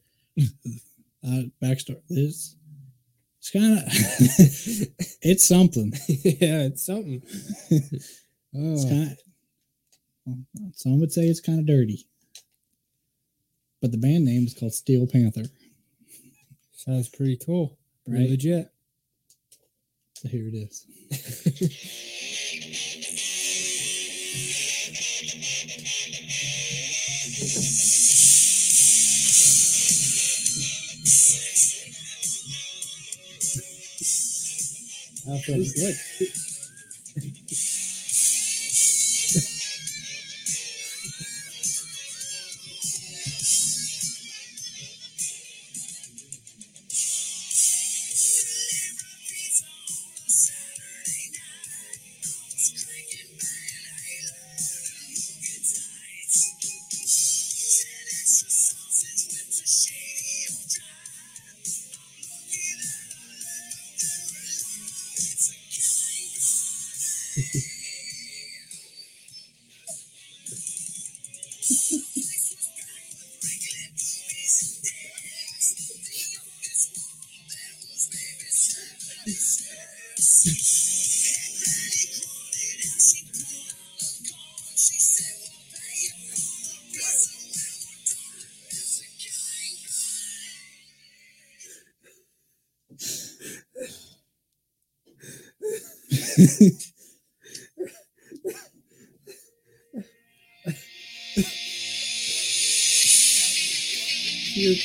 [1.25, 2.01] uh, backstory.
[2.09, 2.55] This
[3.39, 3.83] it's kind of
[5.21, 5.93] it's something.
[6.07, 7.21] yeah, it's something.
[8.57, 9.17] It's oh, kind of,
[10.73, 12.07] some would say it's kind of dirty,
[13.81, 15.45] but the band name is called Steel Panther.
[16.73, 17.77] sounds pretty cool.
[18.05, 18.29] Pretty Right.
[18.31, 18.71] legit.
[20.15, 20.85] So here it is.
[35.27, 35.95] I feel good.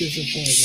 [0.00, 0.56] Disappointment.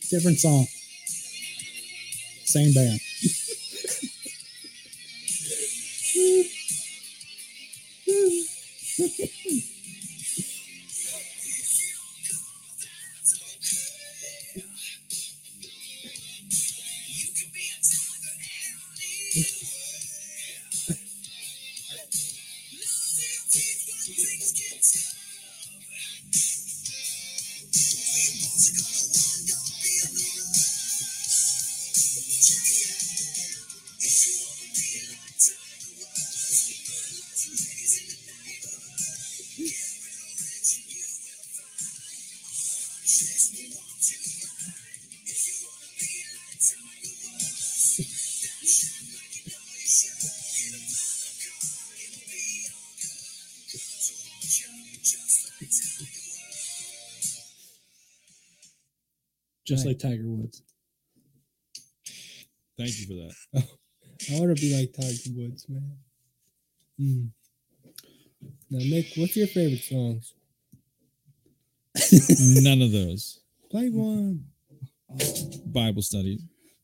[0.10, 0.66] Different song,
[2.46, 2.98] same band.
[59.86, 60.62] like Tiger Woods.
[62.78, 63.62] Thank you for that.
[64.34, 65.96] I want to be like Tiger Woods, man.
[67.00, 67.28] Mm.
[68.70, 70.34] Now, Nick, what's your favorite songs?
[72.62, 73.40] None of those.
[73.70, 74.44] Play one.
[75.66, 76.38] Bible study.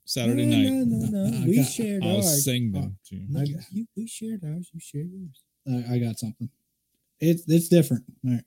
[0.04, 0.86] Saturday no, night.
[0.86, 1.42] No, no, no.
[1.42, 2.44] I We got- shared I'll ours.
[2.44, 3.38] sing them to you.
[3.38, 4.70] I- you, we shared ours.
[4.72, 5.42] You shared yours.
[5.90, 6.48] I, I got something.
[7.20, 8.04] It's it's different.
[8.24, 8.44] All right.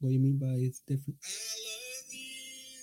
[0.00, 1.18] What do you mean by it's different?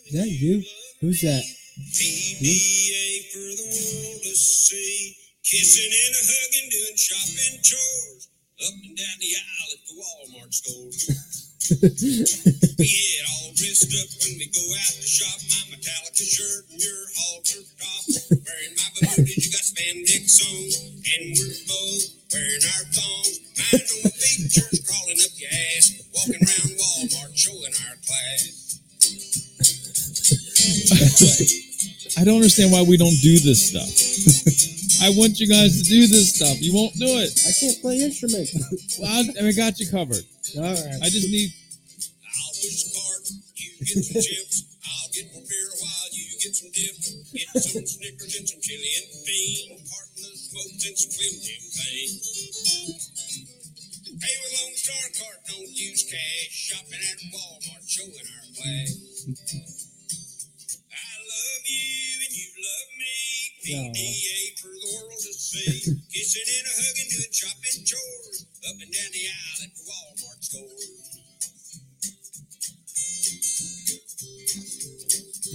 [0.08, 0.64] Is that you?
[1.04, 1.44] Who's that?
[1.44, 5.20] PDA for the world to see.
[5.44, 8.32] Kissing and a hugging, doing shopping chores.
[8.64, 11.12] Up and down the aisle at the Walmart stores.
[12.80, 15.44] we get all dressed up when we go out to shop.
[15.44, 18.08] My Metallica shirt and your halter top.
[18.32, 21.04] Wearing my booties, you got spandex on.
[21.04, 23.44] And we're both wearing our thongs.
[23.60, 26.00] Mine on the pictures crawling up your ass.
[26.16, 28.67] Walking around Walmart showing our class.
[32.18, 33.90] I don't understand why we don't do this stuff.
[35.06, 36.58] I want you guys to do this stuff.
[36.62, 37.30] You won't do it.
[37.46, 38.50] I can't play instrument.
[38.98, 40.26] Well, I, I got you covered.
[40.58, 41.00] All right.
[41.04, 41.54] I just need.
[41.54, 43.30] I'll push the cart,
[43.62, 44.66] you get some chips.
[44.82, 46.98] I'll get more beer while you get some dip.
[47.30, 49.78] Get some Snickers and some chili and bean.
[49.86, 52.10] Carton of smokes and some Slim Jim pain.
[54.18, 56.50] Pay with Lone Star card, don't use cash.
[56.50, 59.77] Shopping at Walmart, showing our class.
[63.68, 66.00] PDA for the world to see.
[66.08, 68.46] Kissing and a hugging, doing shopping chores.
[68.64, 70.72] Up and down the aisle at the Walmart store.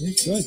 [0.05, 0.45] It's good.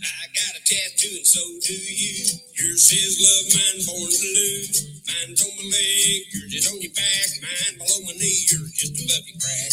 [0.00, 2.40] I got a tattoo and so do you.
[2.56, 4.91] Yours says love, mine born lose.
[5.12, 7.28] Mine's on my leg, yours is on your back.
[7.42, 9.72] Mine below my knee, yours just above your crack.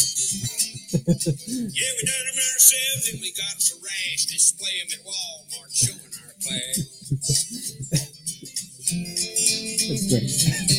[1.48, 4.26] yeah, we done them ourselves and we got us a rash.
[4.26, 6.76] Display them at Walmart showing our flag.
[9.88, 10.69] That's great.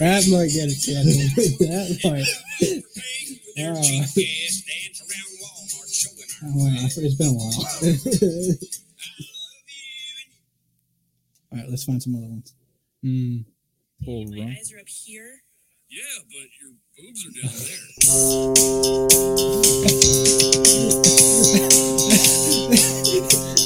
[0.00, 1.28] That might get a tattoo.
[1.66, 2.28] that might.
[3.56, 7.64] Their cheap gas dance around Walmart showing our Oh, wow, it's been a while.
[11.52, 12.54] All right, let's find some other ones.
[13.04, 13.44] mm.
[14.04, 14.48] Full My run.
[14.58, 15.42] eyes are up here.
[15.90, 17.78] Yeah, but your boobs are down there.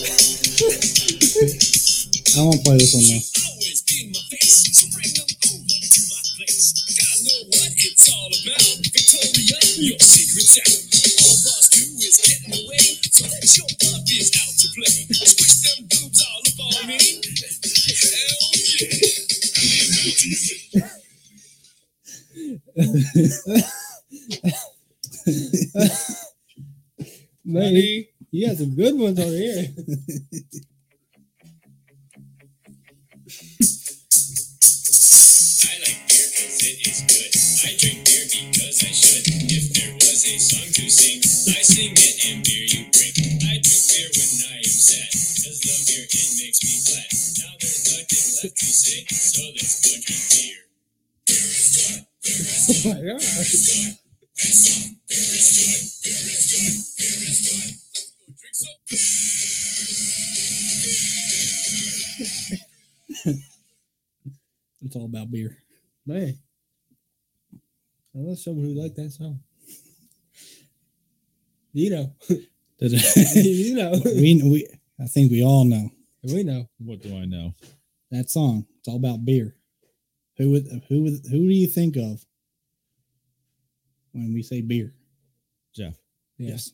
[2.36, 3.22] I won't play this one more.
[3.46, 5.54] Always in my face, so bring them over
[40.54, 41.18] was to sing,
[41.50, 43.16] I sing it and beer you drink.
[43.18, 47.10] I drink beer when I am sad, cause the beer it makes me glad.
[47.42, 50.60] Now there's nothing left to say, so let's go drink beer.
[52.70, 53.22] Oh my god.
[54.34, 54.94] Drink some
[64.84, 65.56] It's all about beer.
[66.06, 66.38] Man.
[68.14, 69.40] I know someone who liked that song.
[71.74, 72.12] You know.
[72.80, 73.92] You know.
[74.04, 74.68] we, we,
[75.00, 75.90] I think we all know
[76.32, 76.68] we know.
[76.78, 77.54] What do I know?
[78.10, 78.66] that song.
[78.78, 79.56] It's all about beer.
[80.36, 82.24] Who would, who would, who do you think of
[84.12, 84.94] when we say beer?
[85.74, 85.94] Jeff.
[86.38, 86.50] Yeah.
[86.50, 86.72] Yes.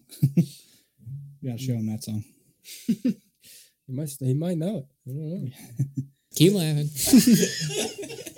[1.40, 2.24] you got to show him that song.
[3.86, 4.86] He might he might know it.
[5.04, 5.50] I don't know.
[6.36, 8.36] Keep laughing.